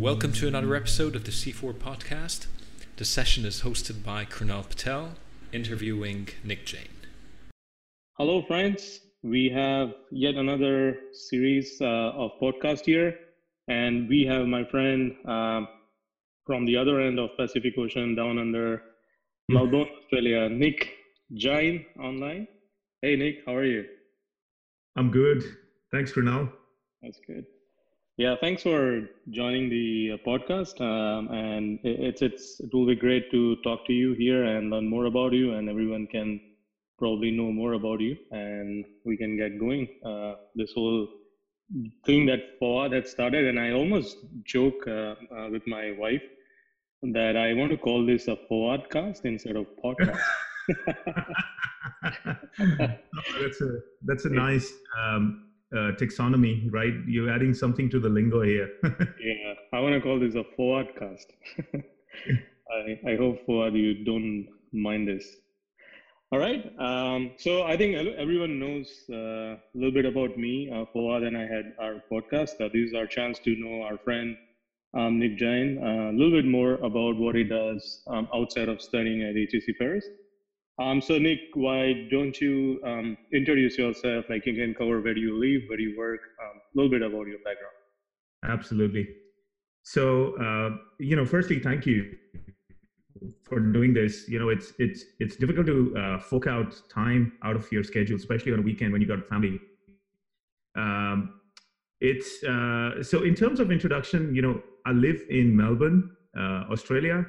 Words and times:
Welcome 0.00 0.32
to 0.32 0.48
another 0.48 0.74
episode 0.74 1.14
of 1.14 1.24
the 1.24 1.30
C4 1.30 1.74
podcast. 1.74 2.46
The 2.96 3.04
session 3.04 3.44
is 3.44 3.60
hosted 3.60 4.02
by 4.02 4.24
Krunal 4.24 4.66
Patel, 4.66 5.10
interviewing 5.52 6.30
Nick 6.42 6.64
Jain. 6.64 6.88
Hello, 8.16 8.40
friends. 8.46 9.00
We 9.22 9.50
have 9.50 9.92
yet 10.10 10.36
another 10.36 10.96
series 11.12 11.76
uh, 11.82 11.84
of 11.84 12.30
podcast 12.40 12.86
here, 12.86 13.14
and 13.68 14.08
we 14.08 14.24
have 14.24 14.46
my 14.46 14.64
friend 14.64 15.16
uh, 15.28 15.66
from 16.46 16.64
the 16.64 16.78
other 16.78 16.98
end 17.02 17.18
of 17.18 17.36
Pacific 17.36 17.74
Ocean, 17.76 18.14
down 18.14 18.38
under 18.38 18.82
Melbourne, 19.50 19.86
Australia, 20.00 20.48
Nick 20.48 20.94
Jain, 21.34 21.84
online. 22.02 22.48
Hey, 23.02 23.16
Nick, 23.16 23.40
how 23.44 23.54
are 23.54 23.66
you? 23.66 23.84
I'm 24.96 25.10
good. 25.10 25.44
Thanks, 25.92 26.10
Krunal. 26.10 26.50
That's 27.02 27.20
good. 27.26 27.44
Yeah, 28.20 28.36
thanks 28.38 28.62
for 28.62 29.08
joining 29.30 29.70
the 29.70 30.12
uh, 30.12 30.16
podcast. 30.28 30.78
Um, 30.78 31.28
and 31.32 31.78
it's 31.82 32.20
it's 32.20 32.60
it 32.60 32.68
will 32.70 32.84
be 32.86 32.94
great 32.94 33.30
to 33.30 33.56
talk 33.64 33.86
to 33.86 33.94
you 33.94 34.12
here 34.12 34.44
and 34.44 34.68
learn 34.68 34.86
more 34.90 35.06
about 35.06 35.32
you, 35.32 35.54
and 35.54 35.70
everyone 35.70 36.06
can 36.06 36.38
probably 36.98 37.30
know 37.30 37.50
more 37.50 37.72
about 37.72 37.98
you, 38.02 38.18
and 38.30 38.84
we 39.06 39.16
can 39.16 39.38
get 39.38 39.58
going. 39.58 39.88
Uh, 40.04 40.34
this 40.54 40.70
whole 40.74 41.08
thing 42.04 42.26
that 42.26 42.60
Fawad 42.60 42.92
had 42.92 43.08
started, 43.08 43.46
and 43.46 43.58
I 43.58 43.70
almost 43.70 44.18
joke 44.44 44.86
uh, 44.86 45.14
uh, 45.34 45.48
with 45.50 45.66
my 45.66 45.92
wife 45.92 46.22
that 47.14 47.38
I 47.38 47.54
want 47.54 47.70
to 47.70 47.78
call 47.78 48.04
this 48.04 48.28
a 48.28 48.36
Fawad 48.50 48.90
cast 48.90 49.24
instead 49.24 49.56
of 49.56 49.64
podcast. 49.82 50.20
that's 53.40 53.60
a 53.62 53.70
that's 54.04 54.26
a 54.26 54.30
nice 54.30 54.70
um, 55.00 55.49
uh, 55.72 55.92
taxonomy, 56.00 56.70
right? 56.72 56.94
You're 57.06 57.30
adding 57.30 57.54
something 57.54 57.88
to 57.90 58.00
the 58.00 58.08
lingo 58.08 58.42
here. 58.42 58.70
yeah, 58.84 59.54
I 59.72 59.80
want 59.80 59.94
to 59.94 60.00
call 60.00 60.18
this 60.18 60.34
a 60.34 60.44
Fawad 60.58 60.98
cast. 60.98 61.32
I, 61.74 63.12
I 63.12 63.16
hope 63.16 63.46
Fawad 63.46 63.76
you 63.76 64.04
don't 64.04 64.48
mind 64.72 65.08
this. 65.08 65.36
All 66.32 66.38
right. 66.38 66.64
Um, 66.78 67.32
so 67.38 67.64
I 67.64 67.76
think 67.76 67.96
everyone 67.96 68.60
knows 68.60 68.88
uh, 69.10 69.56
a 69.56 69.58
little 69.74 69.90
bit 69.90 70.06
about 70.06 70.38
me. 70.38 70.70
Uh, 70.70 70.84
Fawad 70.94 71.26
and 71.26 71.36
I 71.36 71.42
had 71.42 71.74
our 71.80 72.02
podcast. 72.10 72.60
Uh, 72.60 72.68
this 72.72 72.90
is 72.90 72.94
our 72.94 73.06
chance 73.06 73.40
to 73.40 73.56
know 73.56 73.82
our 73.82 73.98
friend 73.98 74.36
um, 74.94 75.18
Nick 75.18 75.36
Jain 75.36 75.78
uh, 75.82 76.10
a 76.10 76.14
little 76.16 76.30
bit 76.30 76.46
more 76.46 76.74
about 76.74 77.16
what 77.16 77.34
he 77.34 77.44
does 77.44 78.02
um, 78.06 78.28
outside 78.34 78.68
of 78.68 78.80
studying 78.80 79.22
at 79.22 79.34
HEC 79.34 79.76
Paris. 79.78 80.04
Um, 80.80 81.02
so 81.02 81.18
Nick, 81.18 81.40
why 81.52 82.08
don't 82.10 82.40
you 82.40 82.80
um, 82.84 83.18
introduce 83.34 83.76
yourself? 83.76 84.24
Like 84.30 84.46
you 84.46 84.54
can 84.54 84.72
cover 84.72 85.00
where 85.02 85.16
you 85.16 85.38
live, 85.38 85.68
where 85.68 85.78
you 85.78 85.94
work, 85.96 86.20
um, 86.42 86.56
a 86.56 86.74
little 86.74 86.90
bit 86.90 87.02
about 87.02 87.26
your 87.26 87.38
background. 87.44 87.74
Absolutely. 88.44 89.06
So 89.82 90.36
uh, 90.36 90.78
you 90.98 91.16
know, 91.16 91.26
firstly, 91.26 91.58
thank 91.58 91.84
you 91.84 92.10
for 93.42 93.60
doing 93.60 93.92
this. 93.92 94.26
You 94.26 94.38
know, 94.38 94.48
it's 94.48 94.72
it's 94.78 95.04
it's 95.18 95.36
difficult 95.36 95.66
to 95.66 95.94
uh, 95.96 96.18
fork 96.18 96.46
out 96.46 96.74
time 96.90 97.32
out 97.44 97.56
of 97.56 97.70
your 97.70 97.82
schedule, 97.82 98.16
especially 98.16 98.52
on 98.52 98.60
a 98.60 98.62
weekend 98.62 98.92
when 98.92 99.02
you 99.02 99.06
got 99.06 99.18
a 99.18 99.22
family. 99.22 99.60
Um, 100.76 101.34
it's 102.00 102.42
uh, 102.44 103.02
so 103.02 103.22
in 103.24 103.34
terms 103.34 103.60
of 103.60 103.70
introduction, 103.70 104.34
you 104.34 104.40
know, 104.40 104.62
I 104.86 104.92
live 104.92 105.20
in 105.28 105.54
Melbourne, 105.54 106.10
uh, 106.34 106.64
Australia, 106.72 107.26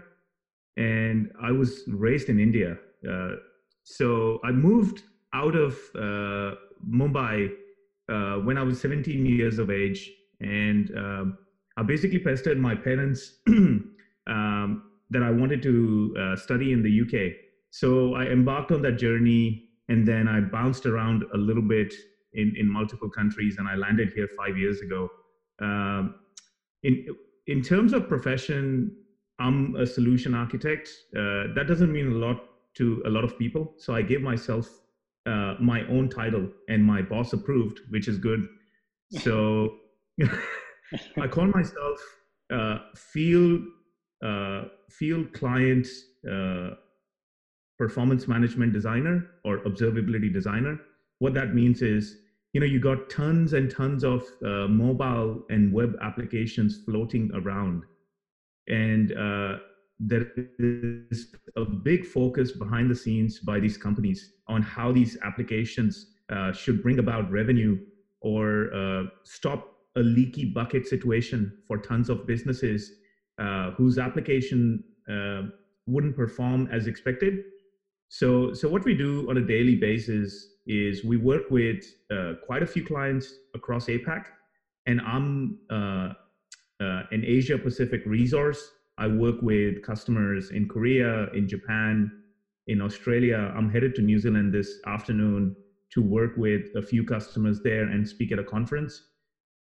and 0.77 1.29
I 1.41 1.51
was 1.51 1.83
raised 1.87 2.29
in 2.29 2.39
India. 2.39 2.77
Uh, 3.09 3.35
so 3.83 4.39
I 4.43 4.51
moved 4.51 5.03
out 5.33 5.55
of 5.55 5.73
uh, 5.95 6.55
Mumbai 6.87 7.51
uh, 8.09 8.35
when 8.37 8.57
I 8.57 8.63
was 8.63 8.79
17 8.81 9.25
years 9.25 9.59
of 9.59 9.69
age, 9.69 10.09
and 10.39 10.91
um, 10.97 11.37
I 11.77 11.83
basically 11.83 12.19
pestered 12.19 12.59
my 12.59 12.75
parents 12.75 13.39
um, 13.47 14.83
that 15.09 15.23
I 15.23 15.31
wanted 15.31 15.61
to 15.63 16.15
uh, 16.19 16.35
study 16.35 16.73
in 16.73 16.83
the 16.83 17.01
UK. 17.01 17.33
So 17.71 18.15
I 18.15 18.25
embarked 18.25 18.71
on 18.71 18.81
that 18.83 18.97
journey, 18.97 19.69
and 19.87 20.07
then 20.07 20.27
I 20.27 20.41
bounced 20.41 20.85
around 20.85 21.23
a 21.33 21.37
little 21.37 21.63
bit 21.63 21.93
in, 22.33 22.53
in 22.57 22.67
multiple 22.67 23.09
countries, 23.09 23.55
and 23.57 23.67
I 23.67 23.75
landed 23.75 24.13
here 24.13 24.27
five 24.37 24.57
years 24.57 24.81
ago. 24.81 25.09
Um, 25.61 26.15
in 26.83 27.05
in 27.47 27.61
terms 27.61 27.93
of 27.93 28.07
profession, 28.07 28.95
I'm 29.39 29.75
a 29.75 29.85
solution 29.85 30.33
architect. 30.33 30.89
Uh, 31.15 31.53
that 31.55 31.65
doesn't 31.67 31.91
mean 31.91 32.07
a 32.07 32.15
lot 32.15 32.50
to 32.75 33.01
a 33.05 33.09
lot 33.09 33.23
of 33.23 33.37
people. 33.37 33.73
So 33.77 33.95
I 33.95 34.01
gave 34.01 34.21
myself 34.21 34.69
uh, 35.25 35.55
my 35.59 35.85
own 35.87 36.09
title, 36.09 36.49
and 36.67 36.83
my 36.83 37.01
boss 37.01 37.33
approved, 37.33 37.81
which 37.89 38.07
is 38.07 38.17
good. 38.17 38.47
So 39.19 39.77
I 41.21 41.27
call 41.27 41.47
myself 41.47 41.99
uh, 42.51 42.79
field 42.95 43.61
uh, 44.23 44.63
field 44.89 45.33
client 45.33 45.87
uh, 46.29 46.71
performance 47.77 48.27
management 48.27 48.73
designer 48.73 49.25
or 49.43 49.59
observability 49.59 50.31
designer. 50.31 50.79
What 51.19 51.33
that 51.35 51.55
means 51.55 51.81
is, 51.81 52.17
you 52.53 52.59
know, 52.59 52.67
you 52.67 52.79
got 52.79 53.09
tons 53.09 53.53
and 53.53 53.71
tons 53.71 54.03
of 54.03 54.23
uh, 54.45 54.67
mobile 54.67 55.43
and 55.49 55.71
web 55.71 55.95
applications 56.01 56.81
floating 56.85 57.31
around, 57.33 57.83
and 58.67 59.11
uh, 59.13 59.57
there 60.03 60.25
is 60.57 61.35
a 61.55 61.63
big 61.63 62.05
focus 62.05 62.51
behind 62.51 62.89
the 62.89 62.95
scenes 62.95 63.39
by 63.39 63.59
these 63.59 63.77
companies 63.77 64.33
on 64.47 64.61
how 64.63 64.91
these 64.91 65.15
applications 65.23 66.13
uh, 66.31 66.51
should 66.51 66.81
bring 66.81 66.97
about 66.97 67.29
revenue 67.31 67.77
or 68.21 68.73
uh, 68.73 69.03
stop 69.23 69.75
a 69.97 69.99
leaky 69.99 70.45
bucket 70.45 70.87
situation 70.87 71.55
for 71.67 71.77
tons 71.77 72.09
of 72.09 72.25
businesses 72.25 72.93
uh, 73.37 73.71
whose 73.71 73.99
application 73.99 74.83
uh, 75.09 75.43
wouldn't 75.85 76.15
perform 76.15 76.67
as 76.71 76.87
expected. 76.87 77.43
So, 78.09 78.53
so 78.53 78.67
what 78.69 78.83
we 78.85 78.95
do 78.95 79.29
on 79.29 79.37
a 79.37 79.41
daily 79.41 79.75
basis 79.75 80.47
is 80.65 81.03
we 81.03 81.17
work 81.17 81.43
with 81.51 81.83
uh, 82.11 82.33
quite 82.45 82.63
a 82.63 82.67
few 82.67 82.83
clients 82.83 83.33
across 83.53 83.85
APAC, 83.85 84.25
and 84.87 84.99
I'm 85.01 85.59
uh, 85.69 86.13
an 86.79 87.23
Asia 87.25 87.57
Pacific 87.57 88.01
resource 88.05 88.71
I 88.97 89.07
work 89.07 89.41
with 89.41 89.81
customers 89.83 90.51
in 90.51 90.67
Korea, 90.67 91.29
in 91.33 91.47
Japan, 91.47 92.11
in 92.67 92.81
Australia. 92.81 93.53
I'm 93.55 93.69
headed 93.69 93.95
to 93.95 94.01
New 94.01 94.19
Zealand 94.19 94.53
this 94.53 94.71
afternoon 94.85 95.55
to 95.93 96.01
work 96.01 96.37
with 96.37 96.75
a 96.75 96.81
few 96.81 97.03
customers 97.03 97.61
there 97.63 97.83
and 97.83 98.07
speak 98.07 98.31
at 98.31 98.39
a 98.39 98.43
conference. 98.43 99.01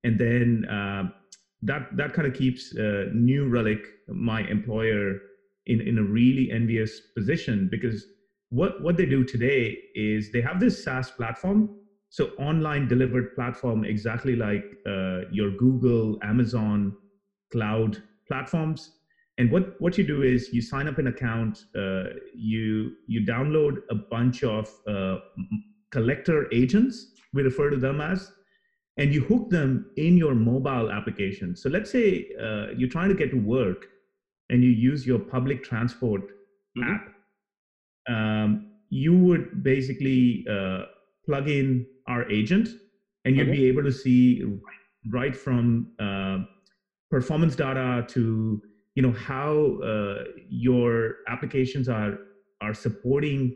And 0.03 0.19
then 0.19 0.65
uh, 0.65 1.09
that 1.63 1.95
that 1.97 2.13
kind 2.13 2.27
of 2.27 2.33
keeps 2.33 2.75
uh, 2.75 3.05
New 3.13 3.47
Relic, 3.47 3.79
my 4.07 4.41
employer, 4.41 5.19
in 5.65 5.81
in 5.81 5.97
a 5.97 6.03
really 6.03 6.51
envious 6.51 7.01
position 7.15 7.67
because 7.71 8.05
what 8.49 8.81
what 8.81 8.97
they 8.97 9.05
do 9.05 9.23
today 9.23 9.77
is 9.95 10.31
they 10.31 10.41
have 10.41 10.59
this 10.59 10.83
SaaS 10.83 11.09
platform, 11.09 11.69
so 12.09 12.27
online 12.37 12.87
delivered 12.87 13.35
platform, 13.35 13.83
exactly 13.83 14.35
like 14.35 14.63
uh, 14.85 15.21
your 15.31 15.51
Google, 15.51 16.19
Amazon, 16.21 16.95
cloud 17.51 18.01
platforms 18.27 18.94
and 19.37 19.51
what 19.51 19.79
what 19.79 19.97
you 19.97 20.05
do 20.05 20.23
is 20.23 20.49
you 20.53 20.61
sign 20.61 20.87
up 20.87 20.97
an 20.97 21.07
account 21.07 21.65
uh, 21.75 22.03
you 22.33 22.93
you 23.07 23.25
download 23.25 23.79
a 23.89 23.95
bunch 23.95 24.43
of 24.43 24.69
uh, 24.87 25.17
collector 25.91 26.47
agents 26.53 27.13
we 27.33 27.43
refer 27.43 27.69
to 27.69 27.77
them 27.77 28.01
as 28.01 28.31
and 28.97 29.13
you 29.13 29.21
hook 29.21 29.49
them 29.49 29.91
in 29.97 30.17
your 30.17 30.33
mobile 30.33 30.91
application 30.91 31.55
so 31.55 31.69
let's 31.69 31.91
say 31.91 32.27
uh, 32.41 32.67
you're 32.77 32.89
trying 32.89 33.09
to 33.09 33.15
get 33.15 33.31
to 33.31 33.37
work 33.37 33.87
and 34.49 34.63
you 34.63 34.69
use 34.69 35.05
your 35.05 35.19
public 35.19 35.63
transport 35.63 36.21
mm-hmm. 36.77 36.93
app 36.93 37.11
um, 38.07 38.71
you 38.89 39.17
would 39.17 39.63
basically 39.63 40.45
uh, 40.49 40.83
plug 41.25 41.49
in 41.49 41.85
our 42.07 42.29
agent 42.29 42.69
and 43.25 43.35
you'd 43.35 43.49
okay. 43.49 43.57
be 43.57 43.67
able 43.67 43.83
to 43.83 43.91
see 43.91 44.43
right 45.11 45.35
from 45.35 45.91
uh, 45.99 46.37
performance 47.09 47.55
data 47.55 48.05
to 48.07 48.61
you 48.95 49.01
know 49.01 49.11
how 49.11 49.77
uh, 49.83 50.23
your 50.49 51.17
applications 51.27 51.87
are 51.87 52.17
are 52.61 52.73
supporting 52.73 53.55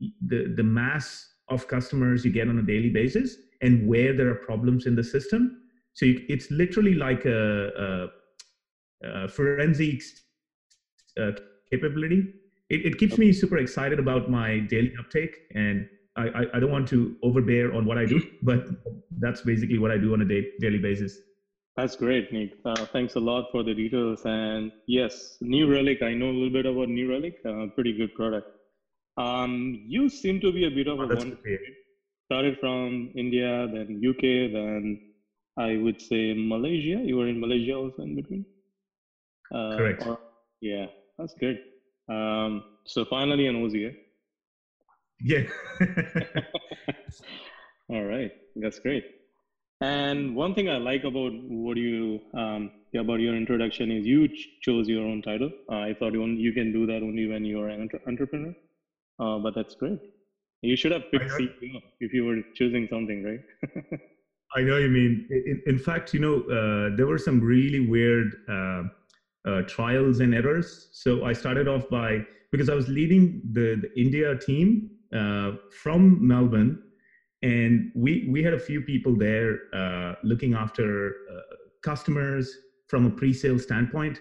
the 0.00 0.54
the 0.56 0.62
mass 0.62 1.28
of 1.48 1.66
customers 1.66 2.24
you 2.24 2.30
get 2.30 2.48
on 2.48 2.58
a 2.58 2.62
daily 2.62 2.90
basis 2.90 3.36
and 3.60 3.86
where 3.88 4.12
there 4.12 4.28
are 4.28 4.36
problems 4.36 4.86
in 4.86 4.94
the 4.94 5.02
system. 5.02 5.62
So 5.94 6.06
you, 6.06 6.24
it's 6.28 6.50
literally 6.50 6.94
like 6.94 7.24
a, 7.24 8.08
a, 9.02 9.08
a 9.24 9.28
forensics 9.28 10.22
uh, 11.20 11.32
capability. 11.70 12.34
It, 12.70 12.84
it, 12.86 12.98
keeps 12.98 13.18
me 13.18 13.32
super 13.32 13.56
excited 13.56 13.98
about 13.98 14.30
my 14.30 14.60
daily 14.60 14.92
uptake 14.98 15.34
and 15.54 15.88
I, 16.16 16.28
I, 16.28 16.46
I 16.54 16.60
don't 16.60 16.70
want 16.70 16.86
to 16.88 17.16
overbear 17.22 17.72
on 17.72 17.86
what 17.86 17.96
i 17.96 18.04
do 18.04 18.20
but 18.42 18.66
that's 19.20 19.40
basically 19.40 19.78
what 19.78 19.90
i 19.90 19.96
do 19.96 20.12
on 20.12 20.20
a 20.20 20.24
day, 20.26 20.48
daily 20.60 20.78
basis 20.78 21.16
that's 21.78 21.94
great, 21.94 22.32
Nick. 22.32 22.54
Uh, 22.64 22.86
thanks 22.86 23.14
a 23.14 23.20
lot 23.20 23.46
for 23.52 23.62
the 23.62 23.72
details. 23.72 24.22
And 24.24 24.72
yes, 24.88 25.36
New 25.40 25.72
Relic, 25.72 26.02
I 26.02 26.12
know 26.12 26.26
a 26.26 26.32
little 26.32 26.50
bit 26.50 26.66
about 26.66 26.88
New 26.88 27.08
Relic. 27.08 27.36
Uh, 27.48 27.66
pretty 27.72 27.96
good 27.96 28.12
product. 28.16 28.48
Um, 29.16 29.84
you 29.86 30.08
seem 30.08 30.40
to 30.40 30.50
be 30.52 30.66
a 30.66 30.70
bit 30.70 30.88
of 30.88 30.98
a 30.98 31.04
oh, 31.04 31.14
one. 31.14 31.38
Started 32.24 32.58
from 32.58 33.12
India, 33.16 33.68
then 33.72 34.02
UK, 34.04 34.52
then 34.52 35.00
I 35.56 35.76
would 35.76 36.02
say 36.02 36.34
Malaysia. 36.36 37.00
You 37.00 37.16
were 37.16 37.28
in 37.28 37.38
Malaysia 37.38 37.74
also 37.74 38.02
in 38.02 38.16
between. 38.16 38.44
Uh, 39.54 39.76
Correct. 39.76 40.04
or- 40.04 40.18
yeah, 40.60 40.86
that's 41.16 41.34
good. 41.34 41.60
Um, 42.08 42.64
so 42.86 43.04
finally 43.04 43.46
an 43.46 43.54
Aussie. 43.54 43.90
eh? 43.90 43.92
Yeah. 45.20 45.44
All 47.90 48.04
right, 48.04 48.32
that's 48.56 48.80
great. 48.80 49.04
And 49.80 50.34
one 50.34 50.54
thing 50.54 50.68
I 50.68 50.78
like 50.78 51.04
about 51.04 51.32
what 51.34 51.76
you 51.76 52.20
um, 52.34 52.70
about 52.96 53.20
your 53.20 53.36
introduction 53.36 53.90
is 53.92 54.06
you 54.06 54.26
ch- 54.28 54.48
chose 54.60 54.88
your 54.88 55.06
own 55.06 55.22
title. 55.22 55.50
Uh, 55.70 55.76
I 55.76 55.94
thought 55.98 56.14
you, 56.14 56.22
on- 56.22 56.36
you 56.36 56.52
can 56.52 56.72
do 56.72 56.86
that 56.86 57.02
only 57.02 57.26
when 57.26 57.44
you're 57.44 57.68
an 57.68 57.82
entre- 57.82 58.00
entrepreneur, 58.06 58.52
uh, 59.20 59.38
but 59.38 59.54
that's 59.54 59.74
great. 59.74 60.00
You 60.62 60.74
should 60.74 60.90
have 60.92 61.02
picked 61.12 61.30
CEO 61.30 61.80
if 62.00 62.12
you 62.12 62.24
were 62.24 62.38
choosing 62.56 62.88
something, 62.88 63.22
right? 63.22 64.00
I 64.56 64.62
know 64.62 64.78
you 64.78 64.88
mean. 64.88 65.26
In, 65.30 65.62
in 65.66 65.78
fact, 65.78 66.12
you 66.12 66.20
know, 66.20 66.40
uh, 66.42 66.96
there 66.96 67.06
were 67.06 67.18
some 67.18 67.40
really 67.40 67.80
weird 67.80 68.34
uh, 68.48 68.82
uh, 69.46 69.62
trials 69.68 70.18
and 70.20 70.34
errors. 70.34 70.88
So 70.92 71.22
I 71.24 71.32
started 71.32 71.68
off 71.68 71.88
by 71.90 72.24
because 72.50 72.68
I 72.68 72.74
was 72.74 72.88
leading 72.88 73.40
the, 73.52 73.76
the 73.80 73.90
India 74.00 74.34
team 74.36 74.90
uh, 75.14 75.52
from 75.82 76.26
Melbourne, 76.26 76.78
and 77.42 77.92
we 77.94 78.28
we 78.30 78.42
had 78.42 78.54
a 78.54 78.58
few 78.58 78.80
people 78.80 79.16
there 79.16 79.58
uh, 79.74 80.14
looking 80.22 80.54
after 80.54 81.14
uh, 81.32 81.54
customers 81.82 82.50
from 82.88 83.06
a 83.06 83.10
pre-sale 83.10 83.58
standpoint, 83.58 84.20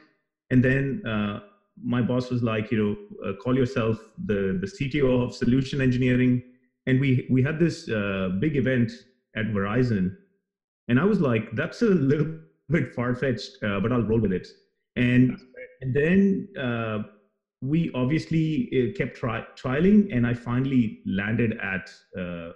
and 0.51 0.63
then. 0.63 1.01
Uh, 1.05 1.39
my 1.83 2.01
boss 2.01 2.31
was 2.31 2.41
like, 2.41 2.71
you 2.71 2.77
know, 2.83 3.29
uh, 3.29 3.33
call 3.35 3.55
yourself 3.55 3.99
the 4.25 4.57
the 4.59 4.65
CTO 4.65 5.23
of 5.23 5.35
solution 5.35 5.79
engineering, 5.79 6.41
and 6.87 6.99
we 6.99 7.27
we 7.29 7.43
had 7.43 7.59
this 7.59 7.87
uh, 7.87 8.29
big 8.39 8.55
event 8.55 8.91
at 9.35 9.45
Verizon. 9.47 10.15
And 10.87 10.99
I 10.99 11.05
was 11.05 11.19
like, 11.21 11.51
that's 11.55 11.81
a 11.81 11.85
little 12.11 12.39
bit 12.69 12.93
far 12.93 13.15
fetched, 13.15 13.63
uh, 13.63 13.79
but 13.79 13.91
I'll 13.91 14.03
roll 14.03 14.19
with 14.19 14.33
it. 14.33 14.47
And, 14.95 15.37
and 15.81 15.95
then 15.95 16.47
uh, 16.59 17.03
we 17.61 17.91
obviously 17.93 18.93
kept 18.97 19.17
tri- 19.17 19.45
trialing, 19.55 20.15
and 20.15 20.25
I 20.25 20.33
finally 20.33 21.01
landed 21.05 21.57
at 21.61 21.89
uh, 22.19 22.51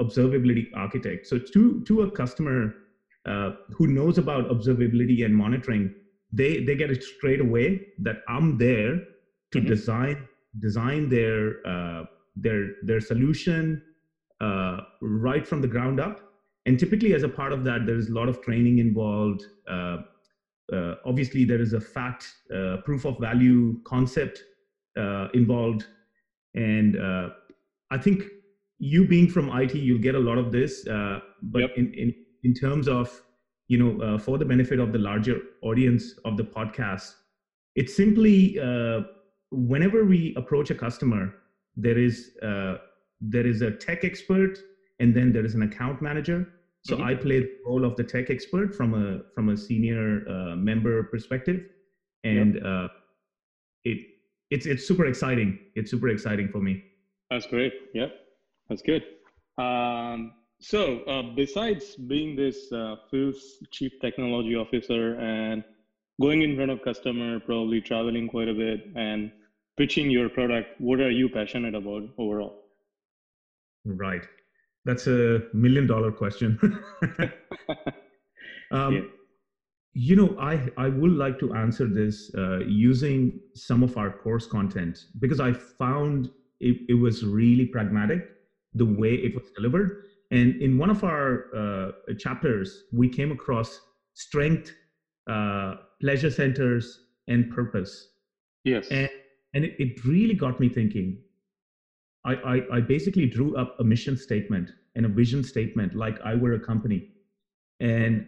observability 0.00 0.66
architect. 0.74 1.26
So 1.26 1.38
to 1.38 1.82
to 1.84 2.02
a 2.02 2.10
customer 2.10 2.74
uh, 3.26 3.50
who 3.76 3.86
knows 3.86 4.18
about 4.18 4.48
observability 4.48 5.24
and 5.24 5.34
monitoring, 5.34 5.94
they 6.32 6.60
they 6.60 6.74
get 6.76 6.90
it 6.90 7.02
straight 7.02 7.40
away 7.40 7.86
that 7.98 8.18
I'm 8.28 8.58
there 8.58 9.00
to 9.52 9.60
Mhm. 9.60 9.66
design 9.66 10.28
design 10.60 11.08
their 11.08 11.66
uh, 11.66 12.04
their 12.36 12.72
their 12.82 13.00
solution 13.00 13.82
uh, 14.40 14.80
right 15.00 15.46
from 15.46 15.60
the 15.60 15.68
ground 15.68 16.00
up. 16.00 16.20
And 16.66 16.78
typically, 16.78 17.14
as 17.14 17.22
a 17.22 17.28
part 17.28 17.52
of 17.52 17.64
that, 17.64 17.86
there 17.86 17.96
is 17.96 18.08
a 18.08 18.12
lot 18.14 18.28
of 18.28 18.40
training 18.40 18.78
involved. 18.78 19.42
Uh, 19.68 19.98
uh, 20.72 20.94
obviously, 21.04 21.44
there 21.44 21.60
is 21.60 21.72
a 21.74 21.80
fact 21.80 22.26
uh, 22.54 22.78
proof 22.84 23.04
of 23.04 23.18
value 23.20 23.80
concept 23.84 24.42
uh, 24.96 25.28
involved, 25.34 25.86
and 26.54 26.96
uh, 26.96 27.28
I 27.90 27.98
think 27.98 28.24
you 28.78 29.04
being 29.04 29.28
from 29.28 29.50
IT, 29.50 29.74
you'll 29.78 29.98
get 29.98 30.14
a 30.14 30.18
lot 30.18 30.38
of 30.38 30.52
this. 30.52 30.86
Uh, 30.86 31.20
but 31.42 31.60
Yep. 31.62 31.70
in, 31.76 31.92
in 31.94 32.12
in 32.42 32.54
terms 32.54 32.88
of 32.88 33.08
you 33.68 33.78
know, 33.78 33.98
uh, 34.02 34.18
for 34.18 34.36
the 34.36 34.44
benefit 34.44 34.78
of 34.78 34.92
the 34.92 34.98
larger 34.98 35.40
audience 35.62 36.14
of 36.26 36.36
the 36.36 36.44
podcast, 36.44 37.10
it's 37.74 37.94
simply 37.96 38.58
uh, 38.60 39.00
whenever 39.50 40.04
we 40.04 40.34
approach 40.36 40.70
a 40.70 40.74
customer, 40.74 41.32
there 41.74 41.96
is 41.96 42.36
uh, 42.42 42.76
there 43.20 43.46
is 43.46 43.62
a 43.62 43.70
tech 43.70 44.04
expert, 44.04 44.58
and 45.00 45.14
then 45.16 45.32
there 45.32 45.44
is 45.46 45.54
an 45.54 45.62
account 45.62 46.02
manager. 46.02 46.46
So 46.82 46.96
Mhm. 46.96 47.04
I 47.04 47.14
play 47.14 47.40
the 47.40 47.48
role 47.66 47.84
of 47.86 47.96
the 47.96 48.04
tech 48.04 48.28
expert 48.28 48.74
from 48.74 48.92
a 48.94 49.22
from 49.34 49.48
a 49.48 49.56
senior 49.56 50.28
uh, 50.28 50.56
member 50.56 51.04
perspective, 51.04 51.62
and 52.24 52.62
uh, 52.62 52.88
it 53.84 53.98
it's 54.50 54.66
it's 54.66 54.86
super 54.86 55.06
exciting. 55.06 55.58
It's 55.74 55.90
super 55.90 56.08
exciting 56.08 56.48
for 56.48 56.60
me. 56.60 56.82
That's 57.30 57.46
great. 57.46 57.72
Yeah, 57.94 58.08
that's 58.68 58.82
good. 58.82 59.02
Um, 59.58 60.32
so, 60.60 61.00
uh, 61.00 61.22
besides 61.34 61.96
being 61.96 62.36
this 62.36 62.72
uh, 62.72 62.96
Phil's 63.10 63.62
chief 63.70 63.92
technology 64.00 64.54
officer 64.54 65.16
and 65.16 65.62
going 66.20 66.42
in 66.42 66.56
front 66.56 66.70
of 66.70 66.82
customer, 66.82 67.40
probably 67.40 67.80
traveling 67.80 68.28
quite 68.28 68.48
a 68.48 68.54
bit 68.54 68.86
and 68.96 69.30
pitching 69.76 70.10
your 70.10 70.28
product, 70.28 70.80
what 70.80 71.00
are 71.00 71.10
you 71.10 71.28
passionate 71.28 71.74
about 71.74 72.04
overall? 72.18 72.62
Right. 73.84 74.26
That's 74.84 75.06
a 75.06 75.42
million 75.52 75.86
dollar 75.86 76.12
question. 76.12 76.58
um, 78.70 78.94
Yeah. 78.94 79.00
You 79.96 80.16
know, 80.16 80.36
I, 80.40 80.68
I 80.76 80.88
would 80.88 81.12
like 81.12 81.38
to 81.38 81.54
answer 81.54 81.86
this 81.86 82.34
uh, 82.36 82.58
using 82.66 83.38
some 83.54 83.84
of 83.84 83.96
our 83.96 84.10
course 84.10 84.44
content 84.44 84.98
because 85.20 85.38
I 85.38 85.52
found 85.52 86.30
it, 86.58 86.78
it 86.88 86.94
was 86.94 87.24
really 87.24 87.66
pragmatic 87.66 88.28
the 88.74 88.84
way 88.84 89.14
it 89.14 89.34
was 89.34 89.50
delivered. 89.56 90.04
And 90.30 90.60
in 90.60 90.78
one 90.78 90.90
of 90.90 91.04
our 91.04 91.46
uh, 91.54 91.92
chapters, 92.18 92.84
we 92.92 93.08
came 93.08 93.30
across 93.30 93.80
strength, 94.14 94.72
uh, 95.30 95.74
pleasure 96.00 96.30
centers, 96.30 97.00
and 97.28 97.50
purpose. 97.50 98.08
Yes. 98.64 98.88
and 98.90 99.10
and 99.52 99.64
it, 99.64 99.74
it 99.78 100.04
really 100.04 100.34
got 100.34 100.58
me 100.58 100.68
thinking. 100.68 101.18
I, 102.24 102.34
I 102.34 102.76
i 102.76 102.80
basically 102.80 103.26
drew 103.26 103.54
up 103.56 103.76
a 103.78 103.84
mission 103.84 104.16
statement 104.16 104.70
and 104.94 105.04
a 105.04 105.08
vision 105.08 105.42
statement 105.44 105.94
like 105.94 106.18
i 106.24 106.34
were 106.34 106.54
a 106.54 106.60
company. 106.60 107.10
And 107.80 108.26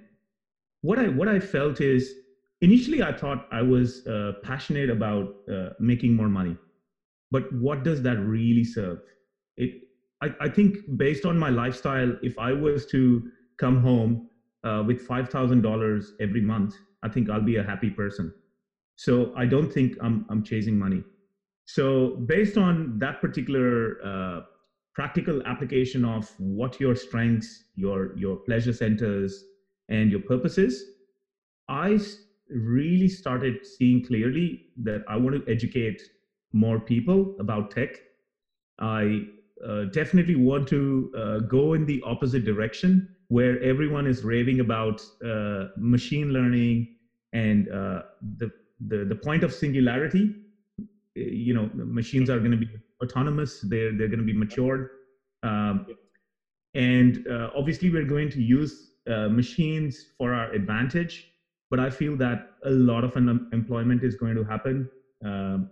what 0.82 0.99
i 0.99 1.08
what 1.08 1.28
i 1.28 1.40
felt 1.40 1.81
is 1.81 2.12
initially 2.60 3.02
i 3.02 3.12
thought 3.12 3.49
i 3.50 3.62
was 3.62 4.06
uh, 4.06 4.32
passionate 4.42 4.90
about 4.90 5.34
uh, 5.50 5.70
making 5.81 6.14
more 6.14 6.28
money. 6.28 6.56
But 7.31 7.52
what 7.54 7.82
does 7.82 8.02
that 8.02 8.19
really 8.19 8.64
serve? 8.64 8.99
It 9.56 9.85
I, 10.22 10.30
I 10.40 10.48
think 10.48 10.78
based 10.96 11.24
on 11.26 11.38
my 11.38 11.50
lifestyle 11.50 12.14
if 12.22 12.38
i 12.38 12.52
was 12.52 12.86
to 12.86 13.22
come 13.58 13.80
home 13.80 14.28
uh, 14.64 14.82
with 14.86 15.06
$5000 15.06 16.04
every 16.20 16.40
month 16.40 16.74
i 17.02 17.08
think 17.08 17.30
i'll 17.30 17.40
be 17.40 17.56
a 17.56 17.62
happy 17.62 17.90
person 17.90 18.32
so 18.96 19.32
I 19.36 19.46
don't 19.46 19.72
think 19.72 19.94
I'm 20.00 20.26
I'm 20.28 20.42
chasing 20.42 20.78
money. 20.78 21.04
So 21.66 22.24
based 22.26 22.56
on 22.56 22.98
that 22.98 23.20
particular 23.20 23.98
uh, 24.04 24.40
practical 24.94 25.42
application 25.44 26.04
of 26.04 26.28
what 26.38 26.80
your 26.80 26.94
strengths, 26.94 27.64
your 27.74 28.16
your 28.16 28.36
pleasure 28.38 28.73
centers, 28.73 29.44
and 29.88 30.11
your 30.11 30.20
purposes, 30.20 30.82
I 31.68 32.00
really 32.49 33.08
started 33.08 33.66
seeing 33.66 34.02
clearly 34.02 34.62
that 34.78 35.02
I 35.08 35.16
want 35.16 35.37
to 35.37 35.50
educate 35.50 36.00
more 36.52 36.78
people 36.78 37.37
about 37.38 37.70
tech. 37.70 37.90
I 38.78 39.26
uh, 39.64 39.84
definitely 39.84 40.34
want 40.34 40.68
to 40.68 41.12
uh, 41.16 41.38
go 41.40 41.75
in 41.75 41.86
the 41.86 42.02
opposite 42.04 42.44
direction 42.44 43.08
where 43.28 43.60
everyone 43.62 44.06
is 44.06 44.22
raving 44.25 44.60
about 44.60 45.02
uh, 45.25 45.66
machine 45.76 46.32
learning 46.32 46.88
and 47.32 47.68
uh, 47.68 48.02
the 48.38 48.50
the 48.88 49.04
the 49.04 49.14
point 49.14 49.42
of 49.42 49.52
singularity. 49.52 50.34
Eh, 50.78 50.84
you 51.14 51.54
know 51.54 51.70
machines 51.75 52.28
are 52.30 52.38
going 52.38 52.50
to 52.50 52.56
be 52.56 52.68
autonomous. 53.02 53.60
They're 53.60 53.92
they're 53.96 54.08
going 54.08 54.25
to 54.26 54.32
be 54.32 54.36
matured. 54.36 54.90
Um, 55.42 55.86
and 56.75 57.26
uh, 57.28 57.50
obviously 57.56 57.90
we're 57.90 58.04
going 58.04 58.30
to 58.30 58.42
use 58.42 58.92
uh, 59.08 59.28
machines 59.28 60.06
for 60.18 60.34
our 60.34 60.50
advantage 60.52 61.32
but 61.70 61.80
i 61.80 61.90
feel 61.90 62.16
that 62.16 62.50
a 62.64 62.70
lot 62.70 63.04
of 63.04 63.16
unemployment 63.16 64.02
is 64.02 64.14
going 64.16 64.34
to 64.34 64.44
happen. 64.44 64.88
Um, 65.25 65.70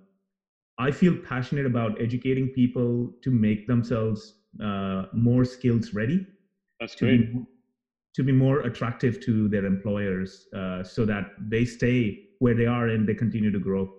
i 0.78 0.90
feel 0.90 1.16
passionate 1.22 1.66
about 1.66 2.00
educating 2.00 2.48
people 2.50 3.14
to 3.22 3.30
make 3.30 3.66
themselves 3.66 4.34
uh, 4.62 5.04
more 5.12 5.44
skills 5.44 5.92
ready 5.94 6.26
That's 6.80 6.94
to 6.96 7.06
great. 7.06 7.20
be, 7.24 7.28
to 8.14 8.22
be 8.22 8.32
more 8.32 8.60
attractive 8.60 9.20
to 9.20 9.48
their 9.48 9.64
employers 9.64 10.46
uh, 10.54 10.82
so 10.84 11.04
that 11.06 11.24
they 11.40 11.64
stay 11.64 12.20
where 12.38 12.54
they 12.54 12.66
are 12.66 12.88
and 12.88 13.08
they 13.08 13.14
continue 13.14 13.50
to 13.50 13.58
grow. 13.58 13.94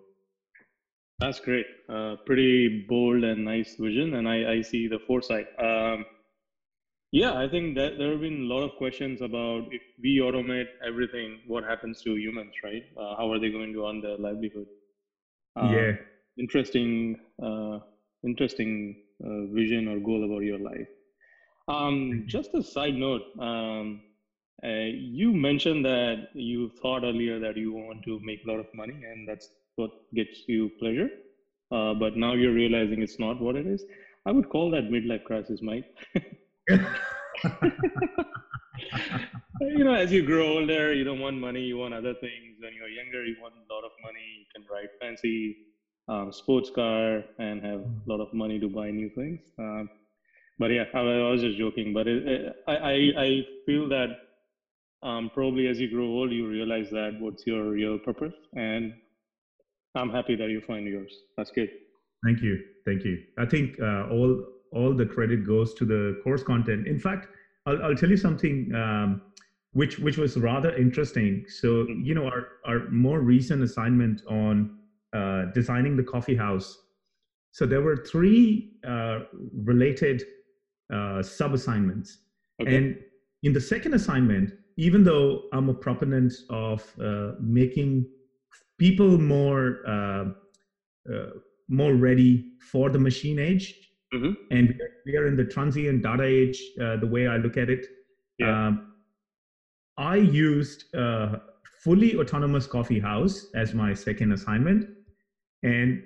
That's 1.20 1.40
great. 1.40 1.66
Uh, 1.90 2.16
pretty 2.26 2.68
bold 2.88 3.24
and 3.24 3.44
nice 3.46 3.76
vision, 3.80 4.14
and 4.16 4.28
I, 4.28 4.54
I 4.54 4.62
see 4.62 4.88
the 4.88 5.00
foresight. 5.00 5.48
Um, 5.60 6.06
yeah, 7.12 7.34
I 7.34 7.48
think 7.48 7.76
that 7.76 7.98
there 7.98 8.12
have 8.12 8.22
been 8.22 8.42
a 8.42 8.54
lot 8.54 8.64
of 8.64 8.76
questions 8.76 9.22
about 9.22 9.64
if 9.72 9.82
we 10.02 10.18
automate 10.20 10.68
everything, 10.86 11.40
what 11.46 11.64
happens 11.64 12.02
to 12.02 12.16
humans, 12.18 12.54
right? 12.64 12.84
Uh, 12.98 13.16
how 13.16 13.32
are 13.32 13.40
they 13.40 13.50
going 13.50 13.72
to 13.74 13.86
earn 13.88 14.02
their 14.02 14.18
livelihood? 14.18 14.68
Um, 15.56 15.92
yeah, 15.92 15.96
Interesting, 16.38 17.16
uh, 17.42 17.80
interesting 18.24 18.96
uh, 19.24 19.46
vision 19.54 19.88
or 19.88 20.00
goal 20.00 20.24
about 20.26 20.44
your 20.44 20.60
life. 20.60 20.88
Um, 21.68 22.24
just 22.26 22.54
a 22.54 22.64
side 22.64 22.96
note, 22.96 23.24
um, 23.40 24.02
uh, 24.64 24.90
you 24.94 25.34
mentioned 25.34 25.86
that 25.86 26.18
you 26.34 26.70
thought 26.82 27.04
earlier 27.04 27.40
that 27.40 27.58
you 27.58 27.74
want 27.74 28.04
to 28.06 28.20
make 28.24 28.42
a 28.46 28.50
lot 28.50 28.60
of 28.60 28.68
money 28.74 29.02
and 29.04 29.28
that's 29.28 29.50
what 29.76 29.92
gets 30.14 30.44
you 30.48 30.72
pleasure. 30.80 31.10
Uh, 31.72 31.94
but 31.94 32.16
now 32.16 32.34
you're 32.34 32.54
realizing 32.54 33.02
it's 33.02 33.20
not 33.20 33.40
what 33.40 33.56
it 33.56 33.66
is. 33.68 33.86
I 34.26 34.32
would 34.32 34.50
call 34.50 34.70
that 34.72 34.90
midlife 34.90 35.24
crisis, 35.24 35.60
Mike. 35.62 35.86
you 39.62 39.84
know, 39.84 39.94
as 39.94 40.12
you 40.12 40.22
grow 40.22 40.48
older, 40.58 40.94
you 40.94 41.04
don't 41.04 41.20
want 41.20 41.38
money, 41.38 41.62
you 41.62 41.78
want 41.78 41.94
other 41.94 42.14
things. 42.16 42.58
When 42.60 42.74
you're 42.74 42.90
younger, 42.90 43.24
you 43.26 43.36
want 43.42 43.54
a 43.56 43.74
lot 43.74 43.84
of 43.84 43.92
money, 44.04 44.26
you 44.40 44.46
can 44.54 44.66
ride 44.72 44.90
fancy 45.02 45.58
um, 46.08 46.32
sports 46.32 46.70
car 46.74 47.24
and 47.40 47.64
have 47.64 47.82
a 47.82 47.92
lot 48.06 48.22
of 48.22 48.34
money 48.34 48.60
to 48.60 48.70
buy 48.70 48.92
new 48.92 49.10
things. 49.10 49.40
Um, 49.58 49.90
but 50.60 50.72
yeah, 50.72 50.84
I, 50.94 51.00
I, 51.00 51.32
was 51.32 51.42
just 51.42 51.58
joking. 51.58 51.94
But 51.94 52.08
it, 52.08 52.28
it, 52.28 52.56
I, 52.68 52.76
I, 52.76 52.94
I 53.18 53.46
feel 53.66 53.90
that 53.90 54.10
um, 55.04 55.30
probably 55.34 55.68
as 55.68 55.80
you 55.80 55.90
grow 55.90 56.06
old, 56.06 56.32
you 56.32 56.48
realize 56.48 56.90
that 56.92 57.18
what's 57.20 57.46
your 57.46 57.70
real 57.70 57.98
purpose. 58.00 58.34
And 58.56 58.94
I'm 59.96 60.10
happy 60.10 60.36
that 60.36 60.50
you 60.50 60.62
find 60.62 60.88
yours. 60.88 61.14
That's 61.38 61.52
good. 61.52 61.70
Thank 62.24 62.42
you. 62.42 62.60
Thank 62.86 63.04
you. 63.04 63.18
I 63.38 63.46
think 63.46 63.80
uh, 63.80 64.10
all 64.10 64.44
all 64.72 64.94
the 64.94 65.06
credit 65.06 65.46
goes 65.46 65.74
to 65.76 65.86
the 65.86 66.20
course 66.24 66.44
content. 66.44 66.88
In 66.88 67.00
fact, 67.00 67.28
I'll, 67.66 67.82
I'll 67.84 67.96
tell 67.96 68.10
you 68.10 68.18
something 68.18 68.74
um, 68.76 69.22
which 69.74 70.00
which 70.00 70.18
was 70.18 70.38
rather 70.38 70.76
interesting. 70.76 71.46
So 71.48 71.86
hmm. 71.86 72.02
you 72.04 72.16
know, 72.16 72.26
our 72.26 72.48
our 72.66 72.90
more 72.90 73.20
recent 73.20 73.62
assignment 73.64 74.22
on 74.28 74.78
uh, 75.16 75.46
designing 75.54 75.96
the 75.96 76.04
coffee 76.04 76.36
house. 76.36 76.78
So 77.52 77.66
there 77.66 77.82
were 77.82 77.96
three 77.96 78.74
uh, 78.86 79.20
related 79.64 80.24
uh, 80.94 81.24
sub 81.24 81.54
assignments, 81.54 82.18
okay. 82.62 82.76
and 82.76 82.98
in 83.44 83.54
the 83.54 83.62
second 83.62 83.94
assignment, 83.94 84.52
even 84.78 85.06
though 85.06 85.44
I'm 85.54 85.70
a 85.70 85.74
proponent 85.74 86.34
of 86.50 86.84
uh, 87.02 87.32
making 87.40 88.08
people 88.78 89.18
more 89.18 89.78
uh, 89.88 90.26
uh, 91.10 91.30
more 91.70 91.94
ready 91.94 92.52
for 92.72 92.90
the 92.90 93.00
machine 93.00 93.40
age, 93.40 93.74
mm-hmm. 94.14 94.34
and 94.52 94.78
we 95.06 95.16
are 95.16 95.28
in 95.28 95.38
the 95.38 95.46
transient 95.46 96.04
data 96.04 96.24
age. 96.24 96.62
the 96.78 97.10
way 97.10 97.28
I 97.28 97.38
look 97.38 97.56
at 97.56 97.70
it, 97.70 97.86
yeah. 98.38 98.68
um, 98.68 98.94
I 99.98 100.18
used 100.18 100.94
a 100.94 101.40
fully 101.84 102.18
autonomous 102.18 102.68
coffee 102.68 103.00
house 103.00 103.48
as 103.56 103.74
my 103.74 103.94
second 103.94 104.34
assignment 104.34 104.90
and 105.66 106.04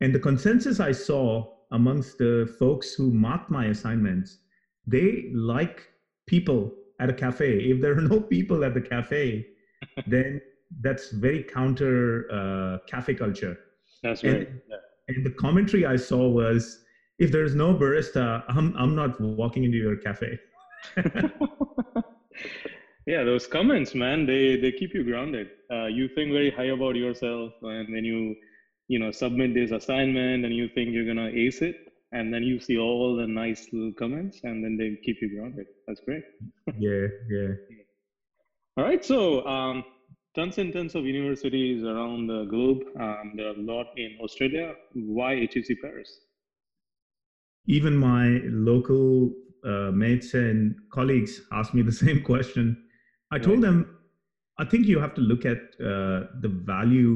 and 0.00 0.14
the 0.14 0.18
consensus 0.18 0.80
I 0.80 0.92
saw 0.92 1.46
amongst 1.72 2.18
the 2.18 2.52
folks 2.58 2.94
who 2.94 3.10
marked 3.12 3.50
my 3.50 3.66
assignments, 3.66 4.38
they 4.86 5.30
like 5.34 5.88
people 6.26 6.72
at 6.98 7.10
a 7.10 7.12
cafe. 7.12 7.52
If 7.72 7.80
there 7.80 7.92
are 7.96 8.00
no 8.14 8.20
people 8.20 8.64
at 8.64 8.74
the 8.74 8.80
cafe, 8.80 9.46
then 10.06 10.40
that's 10.80 11.10
very 11.10 11.42
counter 11.42 12.26
uh, 12.32 12.78
cafe 12.88 13.14
culture. 13.14 13.58
That's 14.02 14.24
right. 14.24 14.48
And, 14.48 14.60
yeah. 14.68 14.76
and 15.08 15.26
the 15.26 15.30
commentary 15.30 15.84
I 15.84 15.96
saw 15.96 16.28
was, 16.28 16.84
if 17.18 17.30
there's 17.30 17.54
no 17.54 17.74
barista, 17.74 18.42
I'm 18.48 18.74
I'm 18.76 18.94
not 18.94 19.20
walking 19.20 19.64
into 19.64 19.76
your 19.76 19.96
cafe. 19.96 20.38
yeah, 23.06 23.24
those 23.24 23.46
comments, 23.46 23.94
man, 23.94 24.24
they 24.24 24.56
they 24.56 24.72
keep 24.72 24.94
you 24.94 25.04
grounded. 25.04 25.48
Uh, 25.70 25.86
you 25.86 26.08
think 26.08 26.32
very 26.32 26.50
high 26.50 26.70
about 26.78 26.96
yourself, 26.96 27.52
and 27.62 27.92
when 27.92 28.04
you 28.04 28.34
you 28.92 28.98
know 28.98 29.12
submit 29.12 29.54
this 29.54 29.70
assignment 29.70 30.44
and 30.44 30.52
you 30.60 30.68
think 30.74 30.90
you're 30.92 31.06
gonna 31.06 31.30
ace 31.32 31.62
it 31.62 31.76
and 32.12 32.34
then 32.34 32.42
you 32.42 32.58
see 32.58 32.76
all 32.76 33.14
the 33.16 33.26
nice 33.26 33.68
little 33.72 33.92
comments 33.92 34.40
and 34.42 34.64
then 34.64 34.76
they 34.76 34.88
keep 35.04 35.18
you 35.22 35.28
grounded. 35.34 35.66
That's 35.86 36.00
great. 36.00 36.24
Yeah 36.86 37.06
yeah. 37.34 37.52
All 38.76 38.84
right 38.84 39.04
so 39.04 39.46
um, 39.46 39.84
tons 40.34 40.58
and 40.58 40.72
tons 40.72 40.96
of 40.96 41.04
universities 41.04 41.84
around 41.84 42.26
the 42.26 42.40
globe 42.46 42.80
um, 42.98 43.34
there 43.36 43.46
are 43.52 43.58
a 43.64 43.64
lot 43.72 43.86
in 43.96 44.18
australia. 44.24 44.74
Why 44.94 45.30
hec 45.42 45.68
paris? 45.82 46.10
Even 47.66 47.96
my 47.96 48.40
local 48.70 49.32
uh, 49.64 49.90
mates 50.02 50.34
and 50.34 50.74
colleagues 50.92 51.40
asked 51.52 51.74
me 51.74 51.82
the 51.82 51.98
same 52.04 52.22
question. 52.32 52.76
I 53.30 53.38
told 53.38 53.60
them 53.62 53.78
i 54.62 54.64
think 54.70 54.86
you 54.92 54.98
have 55.02 55.14
to 55.18 55.22
look 55.30 55.44
at 55.50 55.60
uh, 55.90 56.18
the 56.44 56.50
value 56.72 57.12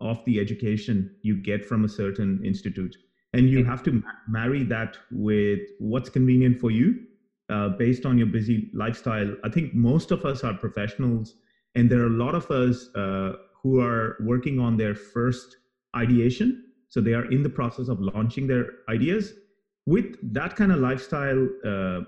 of 0.00 0.24
the 0.24 0.40
education 0.40 1.14
you 1.22 1.36
get 1.36 1.64
from 1.64 1.84
a 1.84 1.88
certain 1.88 2.40
institute. 2.44 2.96
And 3.32 3.48
you 3.48 3.64
have 3.64 3.82
to 3.84 4.02
marry 4.28 4.64
that 4.64 4.96
with 5.12 5.60
what's 5.78 6.10
convenient 6.10 6.60
for 6.60 6.70
you 6.70 7.04
uh, 7.48 7.68
based 7.70 8.04
on 8.04 8.18
your 8.18 8.26
busy 8.26 8.70
lifestyle. 8.74 9.34
I 9.44 9.48
think 9.48 9.74
most 9.74 10.10
of 10.10 10.24
us 10.24 10.42
are 10.42 10.54
professionals, 10.54 11.34
and 11.74 11.88
there 11.88 12.00
are 12.00 12.06
a 12.06 12.10
lot 12.24 12.34
of 12.34 12.50
us 12.50 12.88
uh, 12.96 13.32
who 13.62 13.80
are 13.80 14.16
working 14.20 14.58
on 14.58 14.76
their 14.76 14.94
first 14.94 15.56
ideation. 15.96 16.64
So 16.88 17.00
they 17.00 17.14
are 17.14 17.30
in 17.30 17.42
the 17.42 17.48
process 17.48 17.88
of 17.88 18.00
launching 18.00 18.46
their 18.48 18.66
ideas. 18.88 19.32
With 19.86 20.16
that 20.34 20.56
kind 20.56 20.72
of 20.72 20.80
lifestyle, 20.80 21.48
uh, 21.64 22.00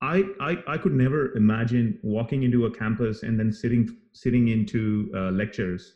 I, 0.00 0.24
I, 0.40 0.56
I 0.66 0.78
could 0.78 0.94
never 0.94 1.32
imagine 1.36 1.98
walking 2.02 2.42
into 2.42 2.66
a 2.66 2.70
campus 2.70 3.22
and 3.22 3.38
then 3.38 3.52
sitting 3.52 3.88
sitting 4.12 4.48
into 4.48 5.10
uh, 5.14 5.30
lectures 5.30 5.94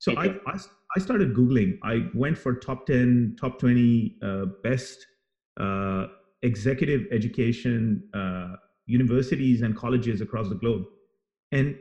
so 0.00 0.12
okay. 0.12 0.34
I, 0.46 0.52
I, 0.52 0.58
I 0.96 1.00
started 1.00 1.34
Googling. 1.34 1.78
I 1.84 2.06
went 2.14 2.36
for 2.36 2.54
top 2.54 2.86
10, 2.86 3.36
top 3.38 3.58
20 3.58 4.16
uh, 4.22 4.44
best 4.64 5.06
uh, 5.60 6.06
executive 6.42 7.02
education 7.12 8.02
uh, 8.14 8.56
universities 8.86 9.60
and 9.60 9.76
colleges 9.76 10.22
across 10.22 10.48
the 10.48 10.54
globe. 10.54 10.84
And, 11.52 11.76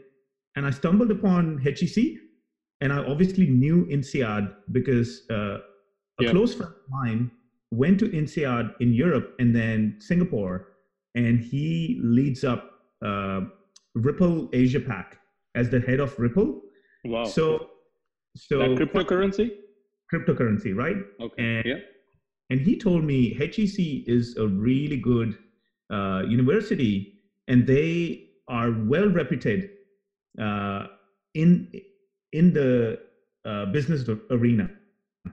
and 0.58 0.66
I 0.66 0.72
stumbled 0.72 1.12
upon 1.12 1.60
HEC. 1.60 2.04
And 2.82 2.94
I 2.94 2.98
obviously 2.98 3.48
knew 3.48 3.86
INSEAD 3.86 4.54
because 4.72 5.24
uh, 5.32 5.36
a 5.36 5.60
yeah. 6.20 6.32
close 6.32 6.54
friend 6.54 6.72
of 6.72 6.90
mine 6.90 7.32
went 7.72 8.00
to 8.00 8.10
INSEAD 8.10 8.74
in 8.82 8.94
Europe 8.94 9.36
and 9.40 9.56
then 9.56 9.96
Singapore. 10.00 10.68
And 11.16 11.40
he 11.40 12.00
leads 12.04 12.44
up 12.44 12.70
uh, 13.04 13.42
Ripple 13.96 14.50
Asia 14.52 14.80
Pac 14.82 15.20
as 15.56 15.70
the 15.70 15.80
head 15.80 16.02
of 16.02 16.18
Ripple. 16.20 16.62
Wow. 17.06 17.26
So 17.26 17.70
so 18.36 18.60
that 18.60 18.70
cryptocurrency? 18.72 19.52
Cryptocurrency, 20.14 20.76
right? 20.76 20.98
Okay. 21.22 21.44
And, 21.44 21.66
yeah. 21.66 21.76
And 22.50 22.60
he 22.60 22.78
told 22.78 23.04
me 23.04 23.34
HEC 23.34 24.08
is 24.08 24.36
a 24.38 24.48
really 24.48 24.98
good 24.98 25.38
uh, 25.92 26.24
university, 26.28 27.14
and 27.48 27.68
they 27.68 28.30
are 28.48 28.72
well 28.88 29.08
reputed 29.08 29.70
uh, 30.42 30.88
in 31.36 31.72
in 32.34 32.54
the 32.54 33.00
uh, 33.46 33.66
business 33.68 34.08
arena. 34.32 34.70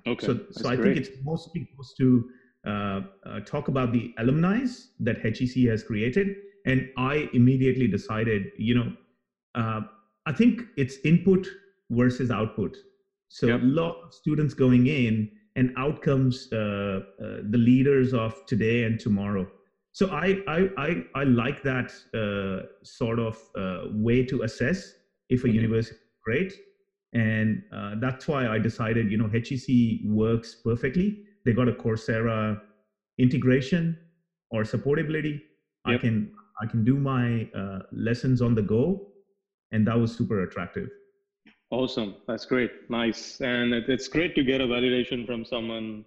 Okay. 0.07 0.27
So, 0.27 0.41
so 0.51 0.69
I 0.69 0.77
great. 0.77 0.95
think 0.95 1.07
it's 1.07 1.17
mostly 1.25 1.67
supposed 1.71 1.97
to 1.99 2.25
uh, 2.67 3.01
uh, 3.25 3.41
talk 3.41 3.69
about 3.69 3.93
the 3.93 4.13
alumni 4.19 4.65
that 5.01 5.19
HEC 5.19 5.65
has 5.69 5.83
created, 5.83 6.35
and 6.67 6.89
I 6.99 7.29
immediately 7.33 7.87
decided, 7.87 8.49
you 8.59 8.75
know, 8.75 8.93
uh, 9.55 9.81
I 10.27 10.33
think 10.33 10.65
it's 10.77 10.99
input 11.05 11.47
versus 11.91 12.31
output. 12.31 12.77
So 13.29 13.49
yep. 13.49 13.63
a 13.63 13.65
lot 13.65 13.97
of 14.05 14.15
students 14.15 14.55
going 14.55 14.87
in 14.87 15.31
and 15.57 15.73
outcomes, 15.77 16.49
uh, 16.53 16.57
uh, 16.57 17.01
the 17.51 17.59
leaders 17.59 18.13
of 18.13 18.45
today 18.47 18.85
and 18.85 19.01
tomorrow. 19.01 19.47
So 19.93 20.11
I 20.11 20.43
I 20.47 20.69
I, 20.77 21.05
I 21.15 21.25
like 21.25 21.63
that 21.63 21.91
uh, 22.15 22.67
sort 22.83 23.19
of 23.19 23.39
uh, 23.59 23.89
way 23.93 24.23
to 24.25 24.43
assess 24.43 24.93
if 25.31 25.43
a 25.43 25.47
mm-hmm. 25.47 25.57
university 25.57 25.97
is 25.97 26.03
great, 26.23 26.53
and 27.15 27.63
uh, 27.73 27.95
that's 27.99 28.29
why 28.29 28.47
I 28.47 28.59
decided 28.59 29.11
you 29.11 29.17
know 29.17 29.29
HEC 29.29 30.05
works 30.05 30.57
perfectly. 30.63 31.23
They 31.47 31.55
got 31.55 31.69
a 31.69 31.73
Coursera 31.73 32.61
integration 33.19 33.97
or 34.51 34.65
supportability. 34.65 35.41
Yep. 35.87 35.95
I 35.95 35.97
can 35.97 36.31
I 36.63 36.67
can 36.67 36.85
do 36.85 36.97
my 36.97 37.49
uh, 37.57 37.79
lessons 37.91 38.43
on 38.43 38.55
the 38.55 38.63
go, 38.63 39.09
and 39.73 39.87
that 39.87 39.99
was 39.99 40.15
super 40.15 40.43
attractive. 40.43 40.91
Awesome. 41.71 42.17
That's 42.29 42.45
great. 42.45 42.71
Nice. 42.89 43.41
And 43.41 43.75
it, 43.75 43.89
it's 43.89 44.09
great 44.09 44.35
to 44.37 44.45
get 44.45 44.61
a 44.61 44.67
validation 44.67 45.27
from 45.27 45.45
someone 45.45 46.05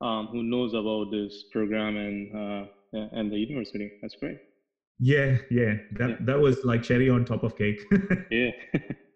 um, 0.00 0.28
who 0.30 0.42
knows 0.42 0.74
about 0.74 1.10
this 1.10 1.44
program 1.50 1.96
and 1.96 2.36
uh, 2.36 2.66
and 2.92 3.32
the 3.32 3.36
university. 3.36 3.90
That's 4.02 4.16
great. 4.16 4.38
Yeah, 4.98 5.38
yeah. 5.50 5.74
That 5.92 6.10
yeah. 6.10 6.16
that 6.20 6.38
was 6.38 6.64
like 6.64 6.82
cherry 6.82 7.08
on 7.08 7.24
top 7.24 7.42
of 7.42 7.56
cake. 7.56 7.80
yeah. 8.30 8.50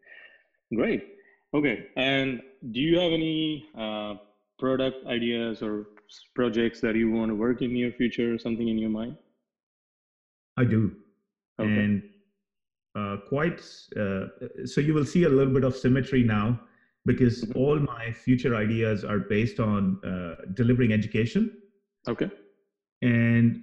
great. 0.74 1.04
Okay. 1.54 1.86
And 1.96 2.40
do 2.72 2.80
you 2.80 2.98
have 2.98 3.12
any 3.12 3.66
uh, 3.78 4.14
product 4.58 5.06
ideas 5.06 5.62
or 5.62 5.86
projects 6.34 6.80
that 6.80 6.94
you 6.96 7.10
want 7.10 7.30
to 7.30 7.34
work 7.34 7.60
in 7.62 7.74
near 7.74 7.92
future? 7.92 8.38
Something 8.38 8.68
in 8.68 8.78
your 8.78 8.90
mind? 8.90 9.16
I 10.56 10.64
do. 10.64 10.96
Okay. 11.60 11.70
And 11.70 12.02
quite 13.28 13.60
uh, 13.98 14.26
so 14.64 14.80
you 14.80 14.94
will 14.94 15.04
see 15.04 15.24
a 15.24 15.28
little 15.28 15.52
bit 15.52 15.64
of 15.64 15.76
symmetry 15.76 16.22
now 16.22 16.60
because 17.06 17.44
mm-hmm. 17.44 17.58
all 17.58 17.78
my 17.78 18.12
future 18.12 18.54
ideas 18.54 19.04
are 19.04 19.18
based 19.18 19.60
on 19.60 19.98
uh, 20.04 20.36
delivering 20.54 20.92
education. 20.92 21.50
Okay. 22.08 22.30
And 23.02 23.62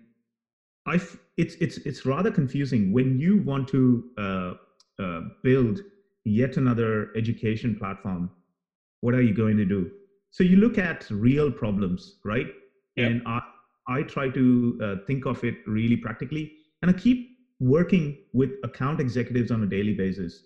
i 0.85 0.99
it's 1.37 1.55
it's 1.55 1.77
it's 1.79 2.05
rather 2.05 2.31
confusing 2.31 2.91
when 2.93 3.19
you 3.19 3.41
want 3.43 3.67
to 3.67 4.03
uh, 4.17 4.53
uh, 5.03 5.21
build 5.43 5.81
yet 6.23 6.57
another 6.57 7.11
education 7.15 7.75
platform 7.75 8.29
what 9.01 9.13
are 9.13 9.21
you 9.21 9.33
going 9.33 9.55
to 9.55 9.65
do? 9.65 9.89
So 10.31 10.43
you 10.43 10.57
look 10.57 10.77
at 10.77 11.09
real 11.09 11.51
problems 11.51 12.19
right? 12.25 12.47
Yep. 12.95 13.11
and 13.11 13.21
i 13.25 13.39
i 13.87 14.01
try 14.03 14.29
to 14.29 14.79
uh, 14.83 14.95
think 15.07 15.25
of 15.25 15.43
it 15.43 15.55
really 15.67 15.97
practically. 15.97 16.51
And 16.81 16.91
i 16.91 16.93
keep 16.93 17.28
working 17.59 18.17
with 18.33 18.51
account 18.63 18.99
executives 18.99 19.51
on 19.51 19.63
a 19.63 19.67
daily 19.67 19.93
basis. 19.93 20.43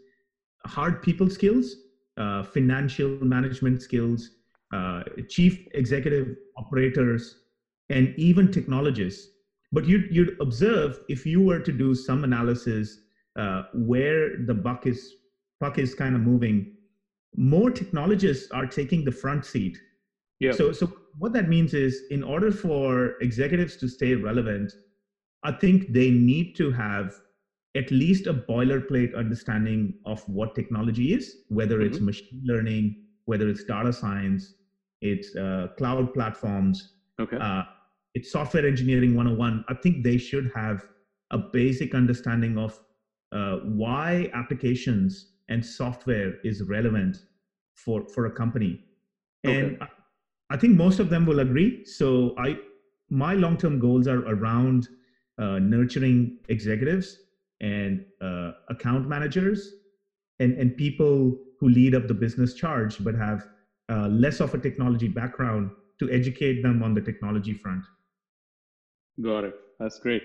hard 0.66 1.02
people 1.02 1.30
skills, 1.30 1.78
uh, 2.18 2.44
financial 2.44 3.20
management 3.26 3.82
skills, 3.82 4.32
uh, 4.74 5.04
chief 5.30 5.58
executive 5.76 6.28
operators, 6.58 7.38
and 7.90 8.14
even 8.18 8.52
technologists. 8.52 9.30
But 9.72 9.86
you'd, 9.86 10.08
you'd 10.12 10.36
observe 10.42 11.00
if 11.10 11.26
you 11.26 11.42
were 11.42 11.60
to 11.60 11.72
do 11.72 11.96
some 11.96 12.24
analysis 12.24 13.00
uh, 13.38 13.64
where 13.74 14.32
the 14.46 14.54
buck 14.56 14.86
is 14.88 15.18
puck 15.60 15.78
is 15.80 15.96
kind 15.96 16.16
of 16.16 16.22
moving, 16.22 16.68
more 17.36 17.72
technologists 17.72 18.48
are 18.52 18.66
taking 18.68 19.04
the 19.04 19.12
front 19.12 19.46
seat. 19.46 19.78
yeah. 20.40 20.52
So, 20.54 20.72
so 20.72 20.88
what 21.18 21.34
that 21.34 21.50
means 21.50 21.74
is, 21.74 22.04
in 22.10 22.24
order 22.24 22.52
for 22.52 23.14
executives 23.22 23.78
to 23.78 23.88
stay 23.88 24.16
relevant, 24.16 24.74
I 25.44 25.52
think 25.52 25.94
they 25.94 26.12
need 26.12 26.56
to 26.56 26.72
have 26.72 27.12
at 27.76 27.92
least 27.92 28.28
a 28.28 28.34
boilerplate 28.34 29.16
understanding 29.16 29.94
of 30.06 30.22
what 30.28 30.56
technology 30.56 31.14
is, 31.14 31.38
whether 31.48 31.82
it's 31.82 32.00
Mhm. 32.00 32.06
machine 32.06 32.42
learning, 32.44 32.96
whether 33.26 33.48
it's 33.50 33.64
data 33.64 33.92
science, 33.94 34.56
it's 35.04 35.36
uh, 35.36 35.68
cloud 35.78 36.14
platforms, 36.14 36.96
okay. 37.20 37.38
uh, 37.38 37.64
it's 38.14 38.32
software 38.32 38.66
engineering 38.66 39.16
101 39.16 39.64
i 39.68 39.74
think 39.74 40.04
they 40.04 40.18
should 40.18 40.50
have 40.54 40.82
a 41.32 41.38
basic 41.38 41.96
understanding 41.96 42.58
of 42.58 42.80
uh, 43.32 43.58
why 43.64 44.30
applications 44.34 45.34
and 45.50 45.66
software 45.66 46.36
is 46.44 46.62
relevant 46.64 47.18
for 47.76 48.08
for 48.14 48.26
a 48.28 48.32
company 48.32 48.80
and 49.44 49.76
Okay. 49.76 49.78
I, 49.82 49.88
I 50.54 50.58
think 50.58 50.76
most 50.76 51.00
of 51.00 51.10
them 51.10 51.26
will 51.26 51.40
agree 51.40 51.86
so 51.86 52.36
i 52.38 52.58
my 53.10 53.34
long-term 53.36 53.80
goals 53.80 54.08
are 54.08 54.24
around 54.36 54.88
uh, 55.38 55.60
nurturing 55.60 56.38
executives 56.50 57.18
and 57.62 58.06
uh, 58.22 58.52
account 58.70 59.08
managers 59.08 59.72
and, 60.40 60.54
and 60.54 60.76
people 60.78 61.38
who 61.60 61.70
lead 61.70 61.96
up 61.96 62.08
the 62.08 62.14
business 62.14 62.54
charge 62.54 63.04
but 63.04 63.16
have 63.16 63.48
uh, 63.90 64.08
less 64.08 64.40
of 64.40 64.54
a 64.54 64.58
technology 64.58 65.08
background 65.08 65.72
to 66.00 66.10
educate 66.12 66.62
them 66.62 66.82
on 66.84 66.94
the 66.94 67.02
technology 67.02 67.54
front 67.54 67.84
Got 69.22 69.44
it. 69.44 69.56
That's 69.80 70.00
great. 70.00 70.24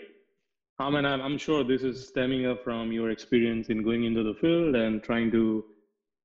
I'm, 0.79 0.94
I'm 0.94 1.38
sure 1.38 1.64
this 1.64 1.83
is 1.83 2.09
stemming 2.09 2.47
up 2.47 2.62
from 2.62 2.92
your 2.92 3.11
experience 3.11 3.68
in 3.68 3.83
going 3.83 4.05
into 4.05 4.23
the 4.23 4.35
field 4.35 4.77
and 4.77 5.03
trying 5.03 5.31
to 5.33 5.64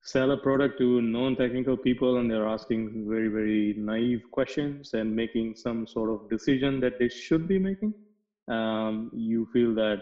sell 0.01 0.31
a 0.31 0.37
product 0.37 0.77
to 0.77 1.01
non-technical 1.01 1.77
people, 1.77 2.17
and 2.17 2.29
they're 2.29 2.47
asking 2.47 3.05
very, 3.09 3.29
very 3.29 3.73
naive 3.77 4.23
questions 4.31 4.93
and 4.93 5.13
making 5.13 5.55
some 5.55 5.87
sort 5.87 6.09
of 6.09 6.29
decision 6.29 6.79
that 6.81 6.99
they 6.99 7.09
should 7.09 7.47
be 7.47 7.57
making. 7.57 7.93
Um, 8.47 9.09
you 9.13 9.47
feel 9.51 9.73
that 9.75 10.01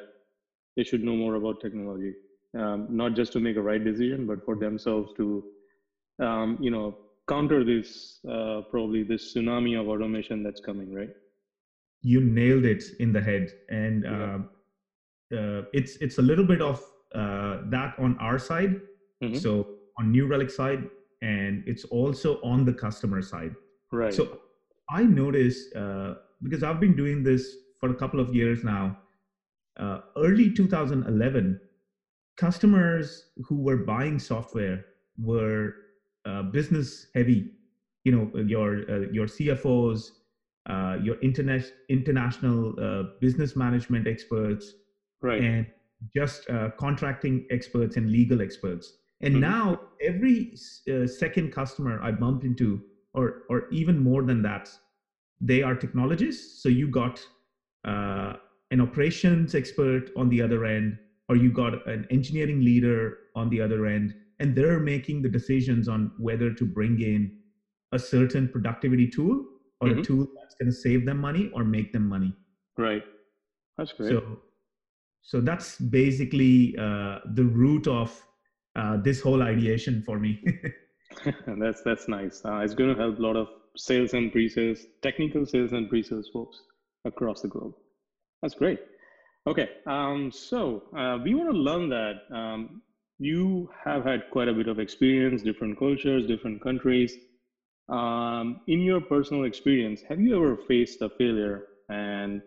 they 0.76 0.84
should 0.84 1.04
know 1.04 1.16
more 1.16 1.36
about 1.36 1.62
technology, 1.62 2.14
um, 2.58 2.88
not 2.90 3.16
just 3.16 3.32
to 3.34 3.40
make 3.40 3.56
a 3.56 3.62
right 3.62 3.84
decision, 3.84 4.26
but 4.26 4.44
for 4.44 4.56
themselves 4.56 5.14
to, 5.18 5.44
um, 6.20 6.58
you 6.60 6.72
know, 6.72 6.98
counter 7.28 7.64
this 7.64 8.20
uh, 8.28 8.62
probably 8.70 9.04
this 9.04 9.34
tsunami 9.34 9.80
of 9.80 9.88
automation 9.88 10.44
that's 10.44 10.60
coming, 10.62 10.94
right? 10.94 11.10
you 12.04 12.20
nailed 12.20 12.66
it 12.66 12.84
in 13.00 13.12
the 13.14 13.22
head 13.22 13.52
and 13.70 14.04
Yeah. 14.04 14.40
uh, 15.32 15.36
uh, 15.38 15.62
it's 15.72 15.98
it's 15.98 16.18
a 16.18 16.22
little 16.22 16.46
bit 16.46 16.60
of 16.62 16.82
uh, 17.14 17.62
that 17.70 17.94
on 18.00 18.18
our 18.18 18.40
side 18.40 18.82
Mhm. 19.22 19.36
so 19.36 19.52
on 20.00 20.12
new 20.12 20.26
relic 20.26 20.50
side 20.50 20.90
and 21.22 21.64
it's 21.68 21.84
also 21.86 22.42
on 22.42 22.66
the 22.66 22.74
customer 22.74 23.22
side 23.22 23.54
Right. 23.92 24.14
so 24.16 24.40
i 24.90 25.04
noticed 25.04 25.76
uh, 25.76 26.16
because 26.42 26.64
i've 26.64 26.80
been 26.80 26.96
doing 26.96 27.22
this 27.22 27.46
for 27.80 27.92
a 27.92 27.96
couple 28.02 28.20
of 28.20 28.34
years 28.34 28.64
now 28.64 28.98
uh, 29.78 30.00
early 30.18 30.52
2011 30.52 31.60
customers 32.38 33.32
who 33.48 33.62
were 33.62 33.78
buying 33.78 34.18
software 34.20 34.86
were 35.18 35.76
uh, 36.26 36.44
business 36.44 37.08
heavy 37.14 37.52
you 38.04 38.12
know 38.12 38.30
your 38.42 38.90
uh, 38.90 39.06
your 39.12 39.28
cfos 39.28 40.10
uh, 40.70 40.98
your 41.02 41.18
internet 41.22 41.64
international 41.90 42.74
uh, 42.80 43.04
business 43.20 43.56
management 43.56 44.08
experts 44.08 44.76
right. 45.22 45.42
and 45.42 45.66
just 46.14 46.50
uh, 46.50 46.70
contracting 46.80 47.46
experts 47.52 47.96
and 47.98 48.10
legal 48.12 48.42
experts. 48.42 48.94
And 49.22 49.36
Mhm. 49.36 49.40
now 49.40 49.76
every 50.02 50.54
uh, 50.92 51.06
second 51.08 51.52
customer 51.52 52.02
I 52.02 52.12
bump 52.12 52.44
into, 52.44 52.82
or 53.14 53.44
or 53.50 53.68
even 53.72 53.98
more 54.00 54.24
than 54.24 54.42
that, 54.44 54.70
they 55.40 55.62
are 55.62 55.76
technologists. 55.76 56.62
So 56.64 56.70
you 56.70 56.88
got 56.88 57.20
uh, 57.86 58.34
an 58.72 58.82
operations 58.82 59.54
expert 59.56 60.10
on 60.16 60.30
the 60.30 60.42
other 60.42 60.66
end, 60.66 60.98
or 61.30 61.36
you 61.36 61.52
got 61.52 61.86
an 61.88 62.06
engineering 62.10 62.62
leader 62.62 63.18
on 63.36 63.50
the 63.50 63.62
other 63.62 63.86
end, 63.86 64.16
and 64.42 64.56
they're 64.56 64.80
making 64.80 65.22
the 65.22 65.30
decisions 65.30 65.88
on 65.88 66.12
whether 66.18 66.52
to 66.54 66.66
bring 66.66 67.00
in 67.00 67.38
a 67.92 68.00
certain 68.00 68.50
productivity 68.50 69.08
tool 69.08 69.46
or 69.80 69.90
a 69.90 69.96
Mhm. 69.96 70.04
tool 70.04 70.28
that's 70.36 70.56
going 70.60 70.72
to 70.72 70.78
save 70.88 71.06
them 71.06 71.20
money 71.20 71.50
or 71.54 71.64
make 71.64 71.92
them 71.94 72.08
money. 72.16 72.32
Right. 72.78 73.04
That's 73.78 73.94
great. 73.94 74.10
So, 74.10 74.42
so 75.22 75.42
that's 75.42 75.78
basically 75.80 76.76
uh, 76.78 77.20
the 77.40 77.46
root 77.46 77.88
of 77.88 78.10
uh, 78.76 78.98
this 78.98 79.22
whole 79.22 79.42
ideation 79.44 80.02
for 80.02 80.20
me. 80.20 80.32
that's 81.64 81.82
that's 81.84 82.08
nice. 82.08 82.42
Uh, 82.46 82.60
it's 82.64 82.74
going 82.74 82.92
to 82.96 83.00
help 83.04 83.20
a 83.20 83.22
lot 83.22 83.36
of 83.36 83.48
sales 83.76 84.14
and 84.14 84.32
pre-sales, 84.32 84.86
technical 85.02 85.46
sales 85.46 85.74
and 85.74 85.90
pre-sales 85.90 86.30
folks 86.34 86.64
across 87.06 87.42
the 87.42 87.48
globe. 87.48 87.76
That's 88.42 88.56
great. 88.56 88.80
Okay. 89.46 89.70
Um, 89.86 90.32
so 90.32 90.84
uh, 90.96 91.18
we 91.24 91.36
want 91.36 91.50
to 91.52 91.58
learn 91.70 91.90
that 91.90 92.16
um, 92.32 92.82
you 93.22 93.70
have 93.86 94.06
had 94.06 94.24
quite 94.32 94.50
a 94.50 94.54
bit 94.54 94.68
of 94.70 94.80
experience, 94.80 95.44
different 95.44 95.80
cultures, 95.80 96.28
different 96.28 96.62
countries. 96.64 97.18
Um, 97.90 98.62
in 98.68 98.82
your 98.82 99.02
personal 99.02 99.46
experience, 99.46 100.02
have 100.10 100.20
you 100.22 100.36
ever 100.38 100.58
faced 100.68 101.02
a 101.02 101.10
failure? 101.18 101.64
And 101.90 102.42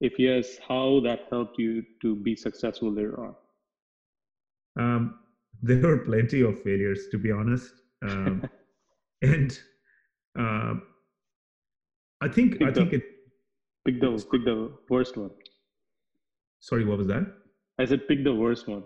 if 0.00 0.18
yes, 0.18 0.58
how 0.68 1.00
that 1.04 1.20
helped 1.30 1.58
you 1.58 1.82
to 2.02 2.16
be 2.16 2.36
successful 2.36 2.92
later 2.92 3.26
on? 3.26 3.34
um, 4.78 5.14
there 5.62 5.80
were 5.82 5.98
plenty 5.98 6.42
of 6.42 6.60
failures, 6.62 7.08
to 7.12 7.18
be 7.18 7.30
honest, 7.30 7.72
um, 8.02 8.42
and 9.22 9.58
uh, 10.38 10.74
I 12.20 12.28
think 12.28 12.58
I 12.62 12.70
Pick 12.70 12.72
think 12.72 12.92
the- 12.92 12.92
it. 12.92 13.04
Pick 13.84 14.00
the 14.00 14.24
pick 14.30 14.44
the 14.44 14.70
worst 14.90 15.16
one. 15.16 15.30
Sorry, 16.60 16.84
what 16.84 16.98
was 16.98 17.08
that? 17.08 17.26
I 17.78 17.84
said 17.86 18.06
pick 18.08 18.24
the 18.24 18.34
worst 18.34 18.68
one. 18.68 18.84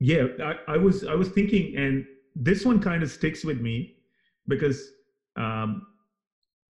Yeah, 0.00 0.26
I, 0.42 0.74
I 0.74 0.76
was 0.76 1.04
I 1.04 1.14
was 1.14 1.28
thinking, 1.30 1.76
and 1.76 2.04
this 2.34 2.64
one 2.64 2.80
kind 2.80 3.02
of 3.02 3.10
sticks 3.10 3.44
with 3.44 3.60
me 3.60 3.96
because 4.46 4.90
um, 5.36 5.86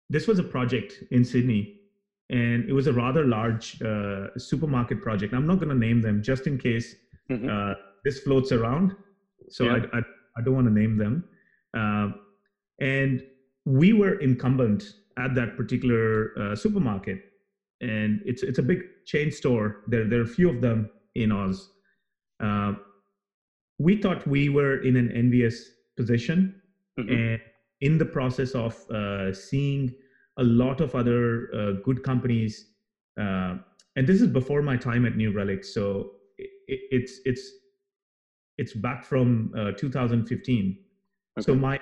this 0.08 0.26
was 0.26 0.38
a 0.38 0.42
project 0.42 1.04
in 1.10 1.24
Sydney, 1.24 1.80
and 2.30 2.68
it 2.68 2.72
was 2.72 2.86
a 2.86 2.92
rather 2.92 3.24
large 3.26 3.80
uh, 3.82 4.28
supermarket 4.38 5.02
project. 5.02 5.34
I'm 5.34 5.46
not 5.46 5.56
going 5.56 5.68
to 5.68 5.74
name 5.74 6.00
them 6.00 6.22
just 6.22 6.46
in 6.46 6.58
case 6.58 6.94
Mhm. 7.30 7.48
uh, 7.48 7.74
this 8.04 8.20
floats 8.20 8.50
around. 8.52 8.96
So 9.50 9.64
Yeah. 9.64 9.84
I, 9.92 9.98
I 9.98 10.02
I 10.36 10.40
don't 10.44 10.54
want 10.54 10.66
to 10.68 10.72
name 10.82 10.96
them, 10.96 11.24
Um 11.74 12.14
and 12.80 13.22
we 13.66 13.92
were 13.92 14.14
incumbent 14.20 14.94
at 15.18 15.34
that 15.34 15.56
particular 15.56 16.32
uh, 16.38 16.56
supermarket, 16.56 17.18
and 17.82 18.22
it's 18.24 18.42
it's 18.42 18.58
a 18.58 18.62
big 18.62 18.80
chain 19.04 19.30
store. 19.30 19.66
There 19.88 20.08
there 20.08 20.20
are 20.20 20.28
a 20.32 20.34
few 20.38 20.48
of 20.48 20.60
them 20.62 20.88
in 21.14 21.30
Oz. 21.32 21.58
We 23.80 23.96
thought 23.96 24.26
we 24.26 24.50
were 24.50 24.82
in 24.82 24.96
an 24.96 25.10
envious 25.12 25.56
position, 25.96 26.38
Mhm. 26.98 27.10
and 27.18 27.40
in 27.80 27.98
the 27.98 28.04
process 28.04 28.54
of 28.54 28.74
uh, 28.90 29.32
seeing 29.32 29.94
a 30.36 30.44
lot 30.44 30.80
of 30.80 30.94
other 30.94 31.22
uh, 31.54 31.72
good 31.86 32.02
companies 32.02 32.54
uh, 33.16 33.58
and 33.96 34.06
this 34.06 34.20
is 34.20 34.28
before 34.28 34.62
my 34.62 34.76
time 34.76 35.04
at 35.04 35.16
New 35.16 35.32
Relic, 35.32 35.64
so 35.64 36.12
it, 36.38 36.50
it's 36.68 37.20
it's 37.24 37.44
it's 38.56 38.72
back 38.72 39.04
from 39.04 39.52
uh, 39.56 39.72
2015. 39.72 40.78
Okay. 41.38 41.42
So 41.44 41.54
my 41.54 41.78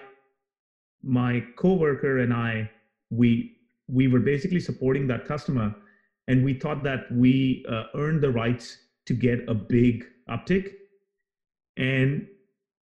my 1.02 1.44
coworker 1.56 2.18
and 2.18 2.32
I 2.32 2.70
we 3.10 3.56
we 3.88 4.08
were 4.08 4.20
basically 4.20 4.60
supporting 4.60 5.06
that 5.08 5.26
customer, 5.26 5.74
and 6.28 6.44
we 6.44 6.54
thought 6.54 6.82
that 6.84 7.10
we 7.12 7.64
uh, 7.68 7.84
earned 7.94 8.22
the 8.22 8.30
rights 8.30 8.78
to 9.06 9.14
get 9.14 9.48
a 9.48 9.54
big 9.54 10.04
uptick, 10.28 10.72
and 11.78 12.26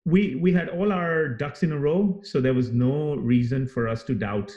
we 0.07 0.35
we 0.37 0.53
had 0.53 0.69
all 0.69 0.93
our 0.93 1.29
ducks 1.29 1.63
in 1.63 1.73
a 1.73 1.79
row, 1.79 2.21
so 2.25 2.41
there 2.41 2.55
was 2.55 2.73
no 2.73 3.15
reason 3.17 3.67
for 3.67 3.87
us 3.87 4.03
to 4.05 4.15
doubt 4.15 4.51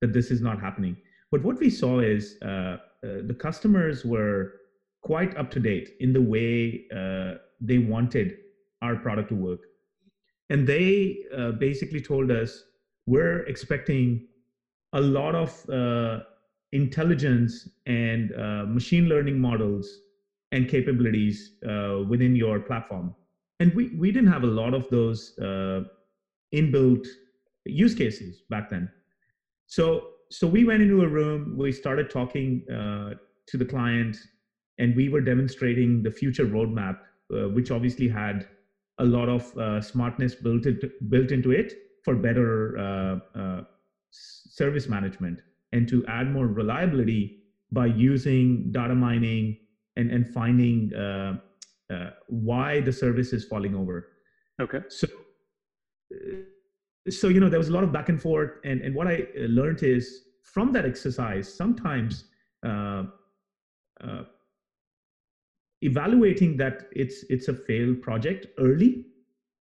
that 0.00 0.12
this 0.12 0.30
is 0.30 0.40
not 0.40 0.60
happening. 0.60 0.96
But 1.30 1.44
what 1.44 1.58
we 1.60 1.70
saw 1.70 2.00
is 2.00 2.36
uh, 2.42 2.46
uh, 2.46 2.76
the 3.02 3.36
customers 3.38 4.04
were 4.04 4.54
quite 5.02 5.36
up 5.36 5.50
to 5.52 5.60
date 5.60 5.90
in 6.00 6.12
the 6.12 6.20
way 6.20 6.86
uh, 6.94 7.38
they 7.60 7.78
wanted 7.78 8.38
our 8.82 8.96
product 8.96 9.28
to 9.28 9.36
work. 9.36 9.60
And 10.50 10.66
they 10.66 11.18
uh, 11.36 11.52
basically 11.52 12.00
told 12.00 12.30
us, 12.30 12.64
we're 13.06 13.44
expecting 13.44 14.26
a 14.92 15.00
lot 15.00 15.34
of 15.34 15.70
uh, 15.70 16.24
intelligence 16.72 17.68
and 17.86 18.34
uh, 18.34 18.64
machine 18.66 19.08
learning 19.08 19.38
models 19.38 20.00
and 20.50 20.68
capabilities 20.68 21.52
within 22.08 22.34
your 22.34 22.58
platform. 22.58 23.14
And 23.60 23.72
we, 23.74 23.88
we 23.96 24.10
didn't 24.10 24.32
have 24.32 24.42
a 24.42 24.48
lot 24.48 24.74
of 24.74 24.88
those 24.90 25.34
inbuilt 26.52 27.06
use 27.64 27.94
cases 27.94 28.42
back 28.50 28.70
then. 28.70 28.90
So 29.66 30.08
so 30.30 30.46
we 30.46 30.64
went 30.64 30.80
into 30.80 31.02
a 31.02 31.08
room, 31.08 31.56
we 31.58 31.72
started 31.72 32.08
talking 32.08 32.64
uh, 32.70 33.14
to 33.48 33.56
the 33.56 33.64
client, 33.64 34.16
and 34.78 34.94
we 34.94 35.08
were 35.08 35.20
demonstrating 35.20 36.02
the 36.02 36.10
future 36.10 36.46
roadmap, 36.46 36.98
uh, 37.34 37.48
which 37.48 37.70
obviously 37.72 38.08
had 38.08 38.46
a 38.98 39.04
lot 39.04 39.28
of 39.28 39.56
uh, 39.58 39.80
smartness 39.80 40.36
built 40.36 40.66
into, 40.66 40.90
built 41.08 41.32
into 41.32 41.50
it 41.50 41.72
for 42.04 42.14
better 42.14 42.78
uh, 42.78 43.38
uh, 43.38 43.62
service 44.10 44.88
management 44.88 45.40
and 45.72 45.88
to 45.88 46.04
add 46.06 46.30
more 46.30 46.46
reliability 46.46 47.42
by 47.72 47.86
using 47.86 48.70
data 48.72 48.94
mining 48.94 49.56
and, 49.96 50.10
and 50.10 50.28
finding 50.28 50.90
uh, 51.92 52.10
why 52.28 52.80
the 52.80 52.92
service 52.92 53.32
is 53.32 53.44
falling 53.44 53.74
over. 53.74 54.08
Okay. 54.60 54.80
So 54.88 55.06
so 57.08 57.28
you 57.28 57.40
know 57.40 57.48
there 57.48 57.58
was 57.58 57.68
a 57.68 57.72
lot 57.72 57.84
of 57.84 57.92
back 57.92 58.08
and 58.08 58.20
forth 58.20 58.52
and, 58.64 58.80
and 58.82 58.94
what 58.94 59.06
i 59.06 59.26
uh, 59.38 59.42
learned 59.48 59.82
is 59.82 60.24
from 60.42 60.72
that 60.72 60.84
exercise 60.84 61.52
sometimes 61.52 62.24
uh, 62.66 63.04
uh, 64.04 64.22
evaluating 65.82 66.56
that 66.56 66.88
it's 66.92 67.24
it's 67.30 67.48
a 67.48 67.54
failed 67.54 68.02
project 68.02 68.46
early 68.58 69.06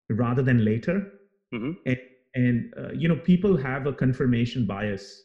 rather 0.09 0.41
than 0.41 0.63
later 0.65 1.11
mm-hmm. 1.53 1.71
and, 1.85 1.99
and 2.33 2.73
uh, 2.77 2.91
you 2.93 3.07
know 3.07 3.15
people 3.15 3.55
have 3.55 3.85
a 3.85 3.93
confirmation 3.93 4.65
bias 4.65 5.23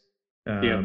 uh, 0.50 0.60
yeah. 0.60 0.84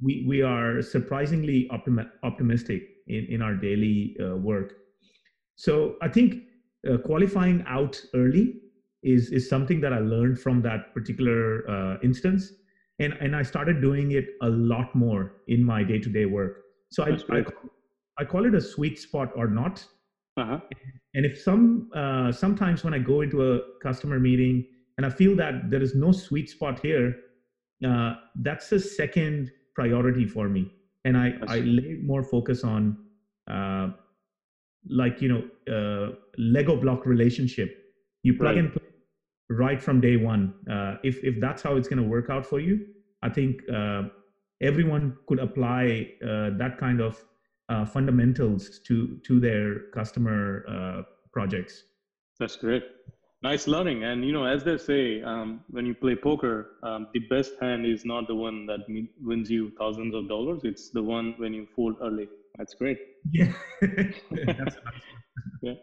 we 0.00 0.24
we 0.28 0.42
are 0.42 0.82
surprisingly 0.82 1.68
optimi- 1.70 2.10
optimistic 2.22 2.82
in 3.08 3.24
in 3.26 3.42
our 3.42 3.54
daily 3.54 4.16
uh, 4.22 4.36
work 4.36 4.74
so 5.56 5.96
i 6.02 6.08
think 6.08 6.44
qualifying 7.04 7.62
out 7.66 8.00
early 8.14 8.60
is 9.02 9.30
is 9.30 9.48
something 9.48 9.80
that 9.80 9.92
I 9.92 9.98
learned 9.98 10.38
from 10.38 10.62
that 10.62 10.92
particular 10.94 11.68
uh, 11.68 11.98
instance, 12.02 12.52
and 12.98 13.14
and 13.14 13.34
I 13.34 13.42
started 13.42 13.80
doing 13.80 14.12
it 14.12 14.26
a 14.42 14.48
lot 14.48 14.94
more 14.94 15.36
in 15.48 15.64
my 15.64 15.82
day 15.82 15.98
to 15.98 16.08
day 16.08 16.26
work. 16.26 16.62
So 16.90 17.04
I, 17.04 17.16
I, 17.34 17.44
I 18.18 18.24
call 18.24 18.46
it 18.46 18.54
a 18.54 18.60
sweet 18.60 18.98
spot 18.98 19.30
or 19.36 19.46
not. 19.46 19.84
Uh-huh. 20.36 20.58
And 21.14 21.24
if 21.24 21.40
some 21.40 21.90
uh, 21.94 22.32
sometimes 22.32 22.84
when 22.84 22.94
I 22.94 22.98
go 22.98 23.22
into 23.22 23.54
a 23.54 23.60
customer 23.82 24.18
meeting 24.18 24.66
and 24.96 25.06
I 25.06 25.10
feel 25.10 25.34
that 25.36 25.70
there 25.70 25.82
is 25.82 25.94
no 25.94 26.12
sweet 26.12 26.50
spot 26.50 26.80
here, 26.80 27.14
uh, 27.86 28.14
that's 28.36 28.68
the 28.68 28.80
second 28.80 29.50
priority 29.74 30.26
for 30.26 30.48
me, 30.48 30.72
and 31.04 31.16
I 31.16 31.34
I 31.48 31.60
lay 31.60 31.98
more 32.02 32.22
focus 32.22 32.64
on. 32.64 32.98
Uh, 33.50 33.90
like 34.88 35.20
you 35.20 35.28
know 35.28 35.42
uh, 35.74 36.14
lego 36.38 36.76
block 36.76 37.06
relationship 37.06 37.80
you 38.22 38.34
plug 38.34 38.56
right. 38.56 38.58
and 38.58 38.72
play 38.72 38.82
right 39.50 39.82
from 39.82 40.00
day 40.00 40.16
one. 40.16 40.54
Uh, 40.70 40.96
if 41.02 41.22
if 41.24 41.40
that's 41.40 41.62
how 41.62 41.76
it's 41.76 41.88
going 41.88 42.02
to 42.02 42.08
work 42.08 42.30
out 42.30 42.46
for 42.46 42.60
you, 42.60 42.86
I 43.22 43.28
think 43.28 43.60
uh, 43.68 44.04
everyone 44.62 45.16
could 45.26 45.40
apply 45.40 46.12
uh, 46.22 46.50
that 46.56 46.76
kind 46.78 47.00
of 47.00 47.22
uh, 47.68 47.84
fundamentals 47.84 48.80
to 48.86 49.18
to 49.26 49.40
their 49.40 49.90
customer 49.92 50.64
uh, 50.68 51.02
projects. 51.32 51.84
That's 52.38 52.56
great. 52.56 52.84
Nice 53.42 53.66
learning, 53.66 54.04
and 54.04 54.24
you 54.24 54.32
know, 54.32 54.44
as 54.44 54.64
they 54.64 54.76
say, 54.76 55.22
um, 55.22 55.64
when 55.70 55.86
you 55.86 55.94
play 55.94 56.14
poker, 56.14 56.76
um, 56.82 57.08
the 57.14 57.20
best 57.20 57.52
hand 57.60 57.86
is 57.86 58.04
not 58.04 58.28
the 58.28 58.34
one 58.34 58.66
that 58.66 58.80
wins 59.22 59.50
you 59.50 59.72
thousands 59.78 60.14
of 60.14 60.28
dollars. 60.28 60.60
It's 60.62 60.90
the 60.90 61.02
one 61.02 61.34
when 61.38 61.54
you 61.54 61.66
fold 61.74 61.96
early. 62.02 62.28
That's 62.58 62.74
great. 62.74 62.98
Yeah. 63.30 63.52
yeah. 65.62 65.74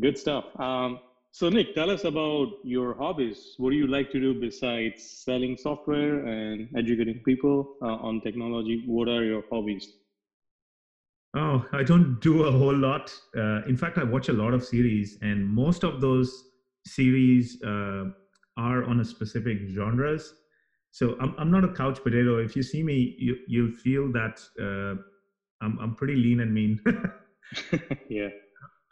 Good 0.00 0.18
stuff. 0.18 0.44
Um, 0.58 1.00
so, 1.32 1.48
Nick, 1.50 1.74
tell 1.74 1.90
us 1.90 2.04
about 2.04 2.48
your 2.64 2.94
hobbies. 2.94 3.54
What 3.58 3.70
do 3.70 3.76
you 3.76 3.86
like 3.86 4.10
to 4.12 4.20
do 4.20 4.40
besides 4.40 5.02
selling 5.24 5.56
software 5.56 6.24
and 6.24 6.68
educating 6.76 7.20
people 7.24 7.76
uh, 7.82 7.96
on 7.96 8.20
technology? 8.22 8.84
What 8.86 9.08
are 9.08 9.22
your 9.22 9.42
hobbies? 9.50 9.86
Oh, 11.36 11.62
I 11.72 11.82
don't 11.82 12.18
do 12.20 12.44
a 12.44 12.50
whole 12.50 12.74
lot. 12.74 13.12
Uh, 13.36 13.60
in 13.66 13.76
fact, 13.76 13.98
I 13.98 14.04
watch 14.04 14.30
a 14.30 14.32
lot 14.32 14.54
of 14.54 14.64
series, 14.64 15.18
and 15.20 15.46
most 15.46 15.84
of 15.84 16.00
those 16.00 16.32
series 16.86 17.60
uh, 17.62 18.04
are 18.56 18.84
on 18.84 19.00
a 19.00 19.04
specific 19.04 19.58
genres. 19.68 20.32
So 20.92 21.16
I'm, 21.20 21.34
I'm 21.36 21.50
not 21.50 21.64
a 21.64 21.72
couch 21.74 22.02
potato. 22.02 22.38
If 22.38 22.56
you 22.56 22.62
see 22.62 22.82
me, 22.82 23.14
you, 23.18 23.36
you'll 23.46 23.72
feel 23.72 24.10
that 24.12 24.40
uh, 24.58 25.02
I'm, 25.62 25.78
I'm 25.78 25.94
pretty 25.94 26.16
lean 26.16 26.40
and 26.40 26.52
mean. 26.52 26.80
yeah. 28.08 28.28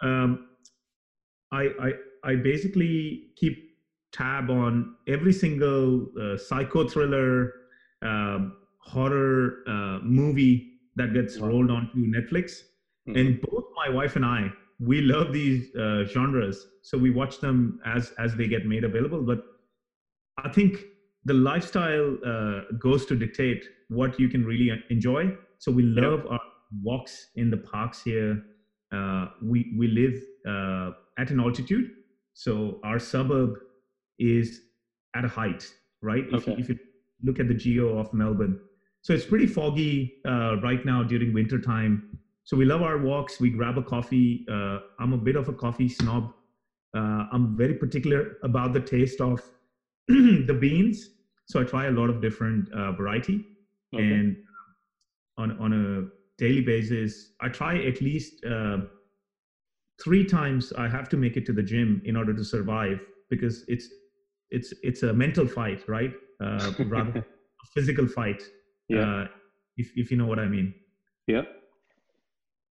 Um, 0.03 0.49
I, 1.53 1.69
I 1.81 1.93
I 2.25 2.37
basically 2.37 3.29
keep 3.37 3.77
tab 4.13 4.51
on 4.51 4.95
every 5.09 5.33
single 5.33 6.07
uh, 6.21 6.37
psycho 6.37 6.89
thriller, 6.89 7.53
um, 8.03 8.57
horror 8.79 9.63
uh, 9.67 9.99
movie 10.03 10.73
that 10.97 11.13
gets 11.13 11.39
wow. 11.39 11.49
rolled 11.49 11.71
onto 11.71 11.99
Netflix. 11.99 12.63
Mm-hmm. 13.09 13.17
And 13.19 13.41
both 13.43 13.65
my 13.77 13.89
wife 13.89 14.17
and 14.17 14.25
I, 14.25 14.51
we 14.81 15.01
love 15.03 15.33
these 15.33 15.75
uh, 15.77 16.05
genres, 16.05 16.67
so 16.83 16.97
we 16.97 17.11
watch 17.11 17.41
them 17.41 17.81
as 17.85 18.13
as 18.19 18.35
they 18.35 18.49
get 18.49 18.67
made 18.67 18.85
available. 18.85 19.23
But 19.23 19.45
I 20.39 20.49
think 20.49 20.79
the 21.25 21.35
lifestyle 21.35 22.17
uh, 22.27 22.61
goes 22.79 23.07
to 23.07 23.17
dictate 23.17 23.65
what 23.89 24.19
you 24.19 24.29
can 24.29 24.45
really 24.45 24.71
enjoy. 24.91 25.37
So 25.59 25.71
we 25.71 25.83
love 25.83 26.21
yep. 26.25 26.33
our 26.33 26.41
walks 26.83 27.31
in 27.37 27.51
the 27.51 27.57
parks 27.57 28.03
here. 28.03 28.43
Uh, 28.93 29.27
we 29.43 29.75
we 29.79 29.89
live 29.89 30.15
uh, 30.49 30.93
at 31.19 31.31
an 31.31 31.41
altitude, 31.41 31.91
so 32.33 32.81
our 32.85 32.99
suburb 32.99 33.55
is 34.19 34.61
at 35.17 35.25
a 35.25 35.29
height, 35.29 35.67
right? 36.03 36.25
Okay. 36.33 36.37
If, 36.37 36.47
you, 36.47 36.55
if 36.59 36.69
you 36.69 36.79
look 37.23 37.41
at 37.41 37.49
the 37.49 37.55
geo 37.55 37.99
of 37.99 38.13
Melbourne. 38.13 38.61
So 39.03 39.13
it's 39.13 39.25
pretty 39.25 39.47
foggy 39.47 40.15
uh, 40.27 40.57
right 40.63 40.85
now 40.85 41.03
during 41.03 41.35
winter 41.35 41.61
time. 41.61 42.19
So 42.45 42.57
we 42.57 42.65
love 42.65 42.83
our 42.83 42.99
walks. 42.99 43.41
We 43.41 43.51
grab 43.51 43.79
a 43.79 43.83
coffee. 43.83 44.47
Uh, 44.51 44.79
I'm 44.99 45.13
a 45.13 45.19
bit 45.19 45.37
of 45.37 45.49
a 45.49 45.53
coffee 45.53 45.89
snob. 45.89 46.33
Uh, 46.97 47.27
I'm 47.33 47.57
very 47.57 47.75
particular 47.75 48.37
about 48.43 48.73
the 48.73 48.81
taste 48.81 49.21
of 49.21 49.43
the 50.09 50.57
beans. 50.59 51.11
So 51.47 51.61
I 51.61 51.65
try 51.65 51.87
a 51.87 51.91
lot 51.91 52.09
of 52.09 52.21
different 52.21 52.73
uh, 52.73 52.93
variety. 52.93 53.45
Okay. 53.95 54.03
And 54.03 54.37
on, 55.37 55.59
on 55.59 55.73
a 55.73 56.14
daily 56.39 56.63
basis, 56.63 57.33
I 57.41 57.49
try 57.49 57.79
at 57.85 58.01
least 58.01 58.45
uh, 58.45 58.79
three 60.03 60.25
times 60.25 60.73
I 60.77 60.89
have 60.89 61.09
to 61.11 61.17
make 61.17 61.37
it 61.37 61.47
to 61.47 61.53
the 61.53 61.63
gym 61.63 62.03
in 62.05 62.17
order 62.17 62.35
to 62.35 62.45
survive 62.45 63.01
because 63.31 63.65
it's 63.69 63.89
it's 64.51 64.73
it's 64.83 65.03
a 65.03 65.13
mental 65.13 65.47
fight, 65.47 65.89
right? 65.89 66.13
Uh, 66.41 66.73
rather 66.87 67.19
a 67.21 67.67
physical 67.75 68.07
fight. 68.07 68.43
Yeah. 68.89 69.23
Uh, 69.23 69.27
if 69.77 69.91
if 69.97 70.11
you 70.11 70.17
know 70.17 70.27
what 70.27 70.39
I 70.39 70.47
mean. 70.47 70.75
Yeah. 71.27 71.43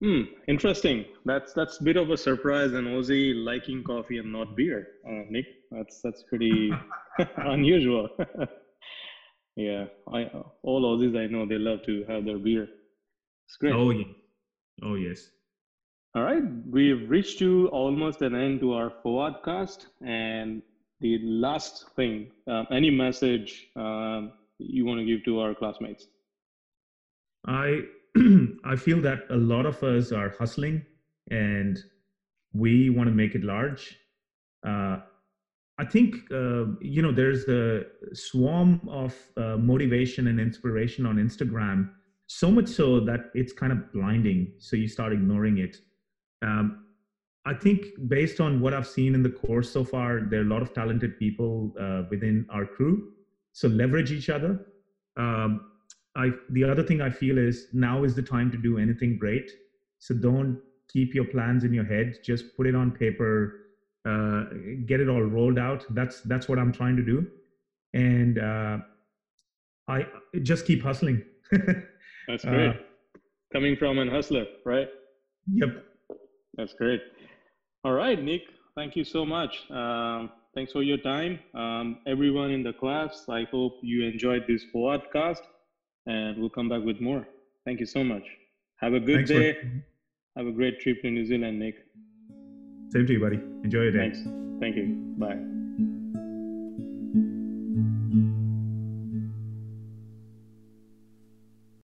Hmm. 0.02 0.24
Interesting. 0.48 1.06
That's 1.26 1.54
that's 1.54 1.80
a 1.80 1.84
bit 1.84 1.96
of 1.96 2.10
a 2.10 2.18
surprise. 2.18 2.74
An 2.74 2.86
Aussie 2.86 3.34
liking 3.36 3.84
coffee 3.84 4.18
and 4.18 4.32
not 4.32 4.56
beer, 4.56 4.88
uh, 5.08 5.24
Nick. 5.30 5.46
That's 5.72 6.02
that's 6.02 6.24
pretty 6.24 6.72
unusual. 7.38 8.10
yeah. 9.56 9.86
I 10.14 10.30
all 10.62 10.84
Aussies 10.84 11.18
I 11.18 11.28
know 11.28 11.46
they 11.46 11.58
love 11.58 11.84
to 11.86 12.04
have 12.10 12.26
their 12.26 12.38
beer. 12.38 12.68
It's 13.48 13.58
great. 13.58 13.74
Oh 13.74 13.92
yeah. 13.92 14.06
Oh 14.82 14.96
yes. 14.96 15.30
All 16.16 16.22
right, 16.24 16.44
we've 16.70 17.10
reached 17.10 17.40
to 17.40 17.70
almost 17.70 18.22
an 18.22 18.36
end 18.36 18.60
to 18.60 18.74
our 18.74 18.94
podcast, 19.04 19.88
and 20.06 20.62
the 21.02 21.18
last 21.24 21.86
thing, 21.96 22.30
uh, 22.48 22.66
any 22.72 22.92
message 22.92 23.68
uh, 23.76 24.22
you 24.60 24.86
want 24.86 25.00
to 25.00 25.06
give 25.06 25.24
to 25.26 25.40
our 25.40 25.56
classmates? 25.56 26.08
I 27.48 27.82
I 28.64 28.76
feel 28.76 29.02
that 29.02 29.22
a 29.30 29.36
lot 29.36 29.66
of 29.66 29.82
us 29.84 30.12
are 30.12 30.30
hustling 30.38 30.86
and 31.32 31.80
we 32.54 32.90
want 32.90 33.08
to 33.08 33.14
make 33.16 33.36
it 33.36 33.44
large. 33.44 33.98
Uh, 34.66 34.98
I 35.80 35.86
think 35.86 36.16
uh, 36.32 36.66
you 36.80 37.02
know 37.02 37.12
there's 37.12 37.48
a 37.48 37.84
swarm 38.14 38.80
of 38.88 39.16
uh, 39.36 39.58
motivation 39.58 40.28
and 40.28 40.40
inspiration 40.40 41.06
on 41.06 41.16
Instagram, 41.18 41.90
so 42.28 42.50
much 42.50 42.68
so 42.68 43.00
that 43.02 43.32
it's 43.34 43.54
kind 43.54 43.72
of 43.72 43.92
blinding. 43.92 44.54
So 44.60 44.76
you 44.76 44.88
start 44.88 45.14
ignoring 45.14 45.58
it. 45.60 45.78
Um, 46.42 46.86
I 47.46 47.54
think 47.54 47.86
based 48.08 48.40
on 48.40 48.62
what 48.62 48.74
I've 48.74 48.88
seen 48.88 49.16
in 49.16 49.24
the 49.24 49.30
course 49.30 49.70
so 49.70 49.84
far, 49.84 50.22
there 50.22 50.40
are 50.40 50.44
a 50.44 50.48
lot 50.48 50.62
of 50.62 50.74
talented 50.74 51.20
people 51.20 51.74
uh, 51.80 52.04
within 52.10 52.46
our 52.50 52.66
crew. 52.66 53.12
So 53.52 53.68
leverage 53.68 54.12
each 54.12 54.30
other. 54.30 54.66
Um, 55.18 55.70
I 56.16 56.32
the 56.52 56.64
other 56.64 56.84
thing 56.84 57.02
I 57.02 57.10
feel 57.10 57.38
is 57.38 57.68
now 57.74 58.04
is 58.04 58.16
the 58.16 58.22
time 58.22 58.52
to 58.52 58.58
do 58.58 58.78
anything 58.78 59.18
great. 59.18 59.52
So 60.00 60.14
don't 60.14 60.60
keep 60.92 61.14
your 61.14 61.26
plans 61.26 61.64
in 61.64 61.74
your 61.74 61.86
head. 61.86 62.18
Just 62.24 62.56
put 62.56 62.68
it 62.68 62.76
on 62.76 62.92
paper 62.92 63.64
uh, 64.06 64.44
get 64.86 65.00
it 65.00 65.10
all 65.10 65.22
rolled 65.22 65.58
out. 65.58 65.86
That's 65.92 66.22
that's 66.22 66.50
what 66.50 66.60
I'm 66.60 66.72
trying 66.72 66.98
to 66.98 67.04
do, 67.04 67.26
and 67.94 68.38
uh, 68.38 68.78
I 69.88 70.06
just 70.42 70.66
keep 70.66 70.84
hustling. 70.84 71.24
that's 72.28 72.46
great. 72.46 72.70
Uh, 72.70 72.74
Coming 73.54 73.76
from 73.76 74.00
an 74.00 74.08
hustler, 74.08 74.46
right? 74.66 74.88
Yep. 75.54 75.70
That's 76.58 76.74
great. 76.74 77.02
All 77.84 77.94
right, 77.94 78.20
Nick. 78.22 78.42
Thank 78.76 78.96
you 78.96 79.04
so 79.04 79.26
much. 79.26 79.70
Um, 79.70 80.32
thanks 80.56 80.72
for 80.72 80.82
your 80.82 80.98
time. 80.98 81.40
Um, 81.54 82.00
everyone 82.08 82.50
in 82.50 82.64
the 82.64 82.74
class, 82.74 83.26
I 83.30 83.44
hope 83.52 83.74
you 83.84 84.06
enjoyed 84.06 84.46
this 84.48 84.66
podcast, 84.74 85.42
and 86.08 86.40
we'll 86.40 86.50
come 86.50 86.68
back 86.70 86.84
with 86.84 87.00
more. 87.00 87.28
Thank 87.66 87.80
you 87.80 87.86
so 87.86 88.04
much. 88.04 88.24
Have 88.80 88.94
a 88.94 89.00
good 89.00 89.18
Thanks 89.28 89.30
day. 89.30 89.54
For- 89.54 89.84
Have 90.38 90.48
a 90.48 90.52
great 90.52 90.80
trip 90.80 91.02
to 91.04 91.12
New 91.12 91.26
Zealand, 91.26 91.60
Nick. 91.60 91.76
Same 92.90 93.06
to 93.06 93.14
you, 93.14 93.20
buddy. 93.20 93.40
Enjoy 93.64 93.82
your 93.82 93.92
day. 93.92 94.00
Thanks. 94.00 94.20
Thank 94.60 94.76
you. 94.78 95.16
Bye. 95.20 95.63